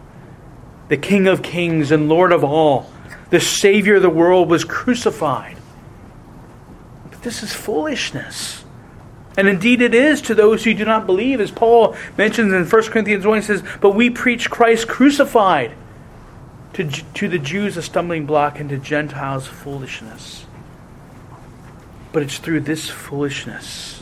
The 0.89 0.97
King 0.97 1.29
of 1.29 1.45
kings 1.45 1.93
and 1.93 2.09
Lord 2.09 2.33
of 2.33 2.43
all, 2.43 2.91
the 3.31 3.39
Savior 3.39 3.95
of 3.95 4.03
the 4.03 4.11
world, 4.11 4.51
was 4.51 4.65
crucified. 4.65 5.57
But 7.09 7.23
this 7.23 7.45
is 7.45 7.53
foolishness. 7.53 8.65
And 9.37 9.47
indeed 9.47 9.81
it 9.81 9.95
is 9.95 10.21
to 10.23 10.35
those 10.35 10.65
who 10.65 10.75
do 10.75 10.85
not 10.85 11.07
believe, 11.07 11.41
as 11.41 11.53
Paul 11.53 11.95
mentions 12.19 12.53
in 12.53 12.65
1 12.65 12.83
Corinthians 12.91 13.25
1, 13.25 13.39
he 13.39 13.43
says, 13.45 13.63
But 13.81 13.91
we 13.93 14.11
preach 14.11 14.51
Christ 14.51 14.89
crucified. 14.89 15.77
To, 16.73 16.85
to 16.85 17.29
the 17.29 17.39
Jews 17.39 17.77
a 17.77 17.83
stumbling 17.83 18.27
block, 18.27 18.59
and 18.59 18.69
to 18.71 18.77
Gentiles 18.77 19.47
foolishness. 19.47 20.47
But 22.13 22.25
it's 22.25 22.39
through 22.39 22.63
this 22.63 22.91
foolishness 22.91 23.96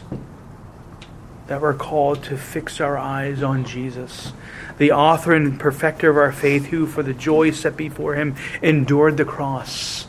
that 1.47 1.61
we're 1.61 1.75
called 1.75 2.23
to 2.25 2.37
fix 2.37 2.81
our 2.81 2.97
eyes 2.97 3.43
on 3.43 3.65
Jesus, 3.65 4.33
the 4.79 4.93
author 4.93 5.35
and 5.35 5.61
perfecter 5.61 6.11
of 6.11 6.17
our 6.17 6.33
faith, 6.33 6.67
who, 6.67 6.87
for 6.87 7.03
the 7.03 7.15
joy 7.15 7.51
set 7.51 7.77
before 7.77 8.15
him, 8.15 8.35
endured 8.63 9.17
the 9.17 9.25
cross, 9.25 10.07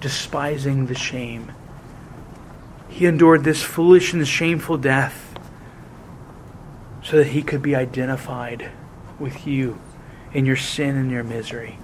despising 0.00 0.86
the 0.86 0.94
shame. 0.94 1.52
He 2.88 3.06
endured 3.06 3.44
this 3.44 3.62
foolish 3.62 4.12
and 4.12 4.26
shameful 4.26 4.78
death 4.78 5.36
so 7.02 7.16
that 7.16 7.28
he 7.28 7.42
could 7.42 7.62
be 7.62 7.74
identified 7.74 8.70
with 9.18 9.46
you 9.46 9.78
in 10.32 10.46
your 10.46 10.56
sin 10.56 10.96
and 10.96 11.10
your 11.10 11.24
misery. 11.24 11.78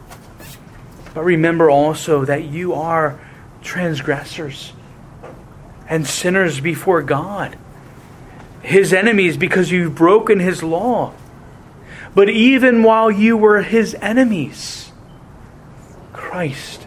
But 1.14 1.24
remember 1.24 1.70
also 1.70 2.24
that 2.24 2.44
you 2.44 2.74
are 2.74 3.18
transgressors 3.62 4.72
and 5.88 6.06
sinners 6.06 6.60
before 6.60 7.02
God, 7.02 7.56
his 8.64 8.92
enemies 8.92 9.36
because 9.36 9.70
you've 9.70 9.94
broken 9.94 10.40
his 10.40 10.62
law. 10.62 11.12
But 12.14 12.30
even 12.30 12.82
while 12.82 13.10
you 13.10 13.36
were 13.36 13.62
his 13.62 13.94
enemies, 14.00 14.92
Christ 16.12 16.86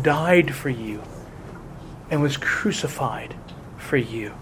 died 0.00 0.54
for 0.54 0.68
you 0.68 1.02
and 2.10 2.22
was 2.22 2.36
crucified 2.36 3.34
for 3.78 3.96
you. 3.96 4.34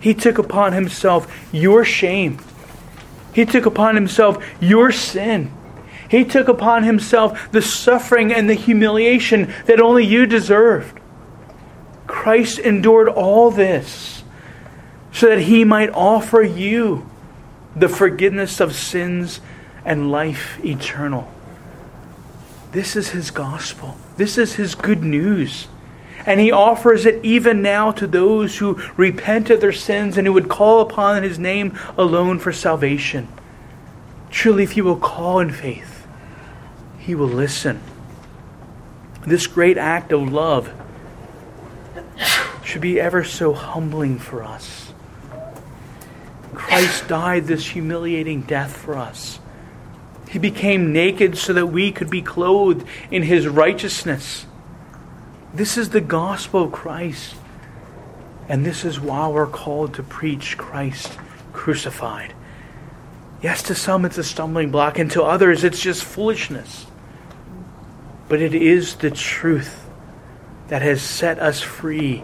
He 0.00 0.14
took 0.14 0.38
upon 0.38 0.72
himself 0.72 1.48
your 1.52 1.84
shame. 1.84 2.38
He 3.32 3.44
took 3.44 3.66
upon 3.66 3.94
himself 3.94 4.44
your 4.60 4.90
sin. 4.92 5.52
He 6.08 6.24
took 6.24 6.48
upon 6.48 6.82
himself 6.82 7.50
the 7.52 7.62
suffering 7.62 8.32
and 8.32 8.50
the 8.50 8.54
humiliation 8.54 9.54
that 9.66 9.80
only 9.80 10.04
you 10.04 10.26
deserved. 10.26 10.98
Christ 12.06 12.58
endured 12.58 13.08
all 13.08 13.52
this 13.52 14.19
so 15.12 15.28
that 15.28 15.40
he 15.40 15.64
might 15.64 15.90
offer 15.90 16.42
you 16.42 17.08
the 17.74 17.88
forgiveness 17.88 18.60
of 18.60 18.74
sins 18.74 19.40
and 19.84 20.10
life 20.10 20.62
eternal. 20.64 21.32
This 22.72 22.94
is 22.94 23.10
his 23.10 23.30
gospel. 23.30 23.96
This 24.16 24.38
is 24.38 24.54
his 24.54 24.74
good 24.74 25.02
news. 25.02 25.68
And 26.26 26.38
he 26.38 26.52
offers 26.52 27.06
it 27.06 27.24
even 27.24 27.62
now 27.62 27.92
to 27.92 28.06
those 28.06 28.58
who 28.58 28.80
repent 28.96 29.50
of 29.50 29.60
their 29.60 29.72
sins 29.72 30.18
and 30.18 30.26
who 30.26 30.32
would 30.32 30.48
call 30.48 30.80
upon 30.80 31.22
his 31.22 31.38
name 31.38 31.76
alone 31.96 32.38
for 32.38 32.52
salvation. 32.52 33.26
Truly, 34.30 34.62
if 34.62 34.76
you 34.76 34.84
will 34.84 34.96
call 34.96 35.40
in 35.40 35.50
faith, 35.50 36.06
he 36.98 37.14
will 37.14 37.26
listen. 37.26 37.80
This 39.26 39.46
great 39.46 39.76
act 39.76 40.12
of 40.12 40.32
love 40.32 40.72
should 42.62 42.80
be 42.80 43.00
ever 43.00 43.24
so 43.24 43.52
humbling 43.52 44.18
for 44.18 44.44
us. 44.44 44.79
Christ 46.60 47.08
died 47.08 47.46
this 47.46 47.66
humiliating 47.66 48.42
death 48.42 48.76
for 48.76 48.96
us. 48.96 49.40
He 50.28 50.38
became 50.38 50.92
naked 50.92 51.36
so 51.36 51.52
that 51.54 51.66
we 51.66 51.90
could 51.90 52.10
be 52.10 52.22
clothed 52.22 52.86
in 53.10 53.22
his 53.22 53.48
righteousness. 53.48 54.46
This 55.52 55.76
is 55.76 55.90
the 55.90 56.00
gospel 56.00 56.64
of 56.64 56.72
Christ. 56.72 57.34
And 58.48 58.64
this 58.64 58.84
is 58.84 59.00
why 59.00 59.26
we're 59.28 59.46
called 59.46 59.94
to 59.94 60.02
preach 60.02 60.56
Christ 60.58 61.18
crucified. 61.52 62.34
Yes, 63.42 63.62
to 63.64 63.74
some 63.74 64.04
it's 64.04 64.18
a 64.18 64.24
stumbling 64.24 64.70
block, 64.70 64.98
and 64.98 65.10
to 65.12 65.22
others 65.22 65.64
it's 65.64 65.80
just 65.80 66.04
foolishness. 66.04 66.86
But 68.28 68.42
it 68.42 68.54
is 68.54 68.96
the 68.96 69.10
truth 69.10 69.88
that 70.68 70.82
has 70.82 71.02
set 71.02 71.38
us 71.40 71.60
free 71.60 72.22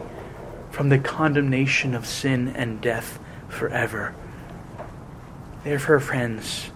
from 0.71 0.91
the 0.91 0.99
condemnation 0.99 1.95
of 1.95 2.07
sin 2.07 2.49
and 2.49 2.81
death 2.81 3.19
forever. 3.49 4.15
Therefore, 5.67 5.99
friends, 5.99 6.71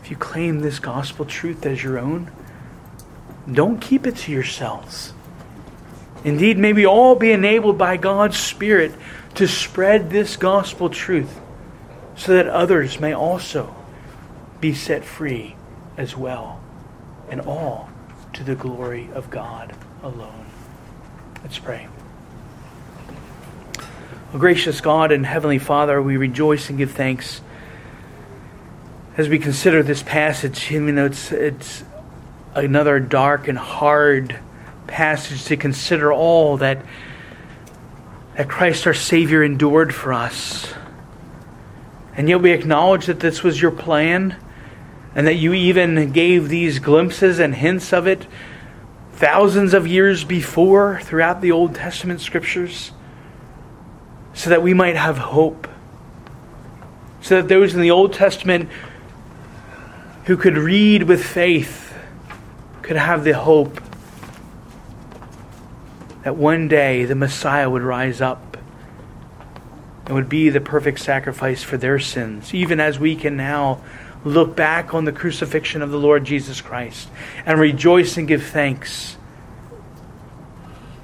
if 0.00 0.10
you 0.10 0.16
claim 0.16 0.60
this 0.60 0.78
gospel 0.78 1.26
truth 1.26 1.66
as 1.66 1.84
your 1.84 1.98
own, 1.98 2.30
don't 3.52 3.78
keep 3.78 4.06
it 4.06 4.16
to 4.16 4.32
yourselves. 4.32 5.12
Indeed, 6.24 6.56
may 6.56 6.72
we 6.72 6.86
all 6.86 7.14
be 7.14 7.30
enabled 7.30 7.76
by 7.76 7.98
God's 7.98 8.38
Spirit 8.38 8.94
to 9.34 9.46
spread 9.46 10.08
this 10.08 10.38
gospel 10.38 10.88
truth 10.88 11.38
so 12.16 12.32
that 12.32 12.48
others 12.48 12.98
may 12.98 13.12
also 13.12 13.76
be 14.62 14.72
set 14.72 15.04
free 15.04 15.54
as 15.98 16.16
well, 16.16 16.58
and 17.28 17.42
all 17.42 17.90
to 18.32 18.42
the 18.42 18.54
glory 18.54 19.10
of 19.12 19.28
God 19.28 19.76
alone. 20.02 20.46
Let's 21.42 21.58
pray. 21.58 21.86
Gracious 24.32 24.80
God 24.80 25.12
and 25.12 25.26
Heavenly 25.26 25.58
Father, 25.58 26.00
we 26.00 26.16
rejoice 26.16 26.70
and 26.70 26.78
give 26.78 26.92
thanks 26.92 27.42
as 29.16 29.28
we 29.28 29.38
consider 29.38 29.82
this 29.82 30.02
passage. 30.02 30.70
Even 30.70 30.94
though 30.94 31.06
it's, 31.06 31.32
it's 31.32 31.84
another 32.54 33.00
dark 33.00 33.48
and 33.48 33.58
hard 33.58 34.38
passage 34.86 35.44
to 35.44 35.56
consider 35.56 36.12
all 36.12 36.58
that, 36.58 36.84
that 38.36 38.48
Christ 38.48 38.86
our 38.86 38.94
Savior 38.94 39.42
endured 39.42 39.94
for 39.94 40.12
us. 40.12 40.72
And 42.16 42.28
yet 42.28 42.40
we 42.40 42.52
acknowledge 42.52 43.06
that 43.06 43.20
this 43.20 43.42
was 43.42 43.60
your 43.60 43.70
plan 43.70 44.36
and 45.14 45.26
that 45.26 45.34
you 45.34 45.52
even 45.52 46.12
gave 46.12 46.48
these 46.48 46.78
glimpses 46.78 47.38
and 47.38 47.54
hints 47.54 47.92
of 47.92 48.06
it 48.06 48.26
thousands 49.12 49.72
of 49.72 49.86
years 49.86 50.24
before 50.24 51.00
throughout 51.02 51.40
the 51.40 51.52
Old 51.52 51.74
Testament 51.74 52.20
scriptures 52.20 52.92
so 54.34 54.50
that 54.50 54.62
we 54.62 54.74
might 54.74 54.96
have 54.96 55.16
hope. 55.16 55.66
So 57.22 57.36
that 57.36 57.48
those 57.48 57.74
in 57.74 57.80
the 57.80 57.90
Old 57.90 58.12
Testament 58.12 58.68
who 60.26 60.36
could 60.36 60.58
read 60.58 61.04
with 61.04 61.24
faith 61.24 61.96
could 62.82 62.96
have 62.96 63.22
the 63.22 63.32
hope 63.32 63.80
that 66.24 66.34
one 66.34 66.66
day 66.66 67.04
the 67.04 67.14
Messiah 67.14 67.70
would 67.70 67.82
rise 67.82 68.20
up 68.20 68.56
and 70.04 70.14
would 70.14 70.28
be 70.28 70.48
the 70.48 70.60
perfect 70.60 70.98
sacrifice 70.98 71.62
for 71.62 71.76
their 71.76 72.00
sins, 72.00 72.52
even 72.52 72.80
as 72.80 72.98
we 72.98 73.14
can 73.14 73.36
now 73.36 73.80
look 74.24 74.56
back 74.56 74.92
on 74.94 75.04
the 75.04 75.12
crucifixion 75.12 75.80
of 75.80 75.92
the 75.92 75.98
Lord 75.98 76.24
Jesus 76.24 76.60
Christ 76.60 77.08
and 77.44 77.60
rejoice 77.60 78.16
and 78.16 78.26
give 78.26 78.44
thanks 78.44 79.16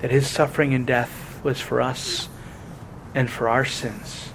that 0.00 0.10
his 0.10 0.28
suffering 0.28 0.74
and 0.74 0.84
death 0.84 1.40
was 1.44 1.60
for 1.60 1.80
us 1.80 2.28
and 3.14 3.30
for 3.30 3.48
our 3.48 3.64
sins. 3.64 4.30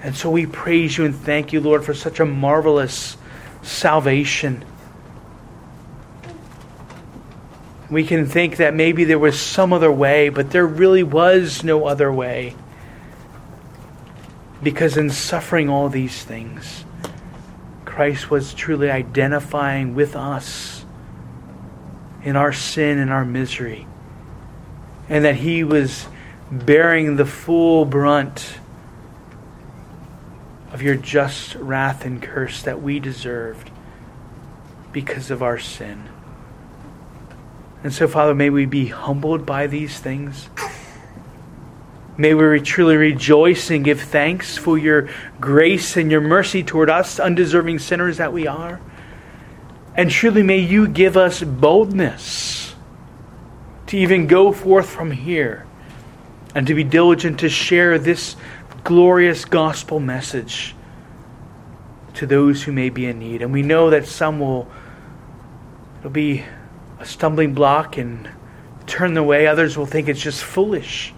And 0.00 0.14
so 0.14 0.30
we 0.30 0.46
praise 0.46 0.96
you 0.96 1.04
and 1.04 1.14
thank 1.14 1.52
you, 1.52 1.60
Lord, 1.60 1.84
for 1.84 1.94
such 1.94 2.20
a 2.20 2.24
marvelous 2.24 3.16
salvation. 3.64 4.64
We 7.90 8.04
can 8.04 8.26
think 8.26 8.56
that 8.56 8.74
maybe 8.74 9.04
there 9.04 9.18
was 9.18 9.38
some 9.38 9.72
other 9.72 9.92
way, 9.92 10.28
but 10.28 10.50
there 10.50 10.66
really 10.66 11.02
was 11.02 11.62
no 11.62 11.86
other 11.86 12.12
way. 12.12 12.54
Because 14.62 14.96
in 14.96 15.10
suffering 15.10 15.68
all 15.68 15.88
these 15.88 16.22
things, 16.22 16.84
Christ 17.84 18.30
was 18.30 18.54
truly 18.54 18.90
identifying 18.90 19.94
with 19.94 20.16
us 20.16 20.84
in 22.22 22.36
our 22.36 22.52
sin 22.52 22.98
and 22.98 23.10
our 23.10 23.24
misery. 23.24 23.86
And 25.08 25.24
that 25.24 25.36
he 25.36 25.62
was 25.62 26.06
bearing 26.50 27.16
the 27.16 27.26
full 27.26 27.84
brunt 27.84 28.58
of 30.74 30.82
your 30.82 30.96
just 30.96 31.54
wrath 31.54 32.04
and 32.04 32.20
curse 32.20 32.62
that 32.62 32.82
we 32.82 32.98
deserved 32.98 33.70
because 34.92 35.30
of 35.30 35.40
our 35.40 35.56
sin. 35.56 36.08
And 37.84 37.92
so, 37.92 38.08
Father, 38.08 38.34
may 38.34 38.50
we 38.50 38.66
be 38.66 38.86
humbled 38.86 39.46
by 39.46 39.68
these 39.68 40.00
things. 40.00 40.48
May 42.16 42.34
we 42.34 42.58
truly 42.58 42.96
rejoice 42.96 43.70
and 43.70 43.84
give 43.84 44.00
thanks 44.00 44.56
for 44.56 44.76
your 44.76 45.08
grace 45.38 45.96
and 45.96 46.10
your 46.10 46.20
mercy 46.20 46.64
toward 46.64 46.90
us, 46.90 47.20
undeserving 47.20 47.78
sinners 47.78 48.16
that 48.16 48.32
we 48.32 48.48
are. 48.48 48.80
And 49.94 50.10
truly, 50.10 50.42
may 50.42 50.58
you 50.58 50.88
give 50.88 51.16
us 51.16 51.40
boldness 51.40 52.74
to 53.86 53.96
even 53.96 54.26
go 54.26 54.52
forth 54.52 54.88
from 54.88 55.12
here 55.12 55.66
and 56.52 56.66
to 56.66 56.74
be 56.74 56.82
diligent 56.82 57.40
to 57.40 57.48
share 57.48 57.96
this 57.96 58.34
glorious 58.84 59.46
gospel 59.46 59.98
message 59.98 60.76
to 62.12 62.26
those 62.26 62.62
who 62.62 62.72
may 62.72 62.90
be 62.90 63.06
in 63.06 63.18
need. 63.18 63.42
And 63.42 63.52
we 63.52 63.62
know 63.62 63.90
that 63.90 64.06
some 64.06 64.38
will 64.38 64.70
it'll 65.98 66.10
be 66.10 66.44
a 67.00 67.06
stumbling 67.06 67.54
block 67.54 67.96
and 67.96 68.28
turn 68.86 69.14
the 69.14 69.22
way. 69.22 69.46
Others 69.46 69.76
will 69.76 69.86
think 69.86 70.08
it's 70.08 70.20
just 70.20 70.44
foolish. 70.44 71.12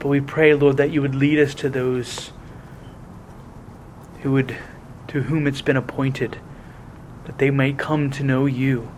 But 0.00 0.08
we 0.08 0.20
pray, 0.20 0.54
Lord, 0.54 0.76
that 0.78 0.90
you 0.90 1.02
would 1.02 1.14
lead 1.14 1.38
us 1.38 1.54
to 1.56 1.68
those 1.68 2.32
who 4.22 4.32
would 4.32 4.56
to 5.08 5.22
whom 5.22 5.46
it's 5.46 5.62
been 5.62 5.76
appointed, 5.76 6.38
that 7.24 7.38
they 7.38 7.50
might 7.50 7.78
come 7.78 8.10
to 8.10 8.22
know 8.22 8.46
you 8.46 8.90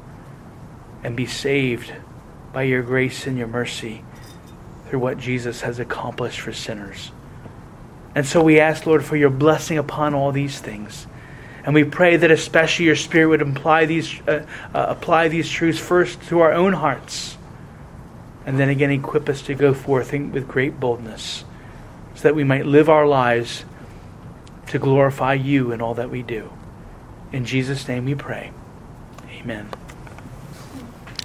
and 1.02 1.16
be 1.16 1.26
saved 1.26 1.92
by 2.52 2.62
your 2.62 2.82
grace 2.82 3.26
and 3.26 3.38
your 3.38 3.46
mercy 3.46 4.04
through 4.86 4.98
what 4.98 5.16
Jesus 5.16 5.62
has 5.62 5.78
accomplished 5.78 6.40
for 6.40 6.52
sinners. 6.52 7.12
And 8.14 8.26
so 8.26 8.42
we 8.42 8.60
ask, 8.60 8.86
Lord, 8.86 9.04
for 9.04 9.16
your 9.16 9.30
blessing 9.30 9.78
upon 9.78 10.14
all 10.14 10.32
these 10.32 10.58
things. 10.60 11.06
And 11.64 11.74
we 11.74 11.84
pray 11.84 12.16
that 12.16 12.30
especially 12.30 12.86
your 12.86 12.96
Spirit 12.96 13.28
would 13.28 13.42
apply 13.42 13.86
these, 13.86 14.20
uh, 14.26 14.44
uh, 14.74 14.86
apply 14.88 15.28
these 15.28 15.48
truths 15.48 15.78
first 15.78 16.20
to 16.24 16.40
our 16.40 16.52
own 16.52 16.72
hearts, 16.72 17.36
and 18.44 18.58
then 18.58 18.68
again 18.68 18.90
equip 18.90 19.28
us 19.28 19.42
to 19.42 19.54
go 19.54 19.72
forth 19.72 20.12
with 20.12 20.48
great 20.48 20.80
boldness, 20.80 21.44
so 22.16 22.22
that 22.22 22.34
we 22.34 22.42
might 22.42 22.66
live 22.66 22.88
our 22.88 23.06
lives 23.06 23.64
to 24.66 24.78
glorify 24.78 25.34
you 25.34 25.70
in 25.70 25.80
all 25.80 25.94
that 25.94 26.10
we 26.10 26.22
do. 26.22 26.52
In 27.30 27.44
Jesus' 27.44 27.86
name 27.86 28.06
we 28.06 28.14
pray. 28.16 28.50
Amen. 29.30 29.68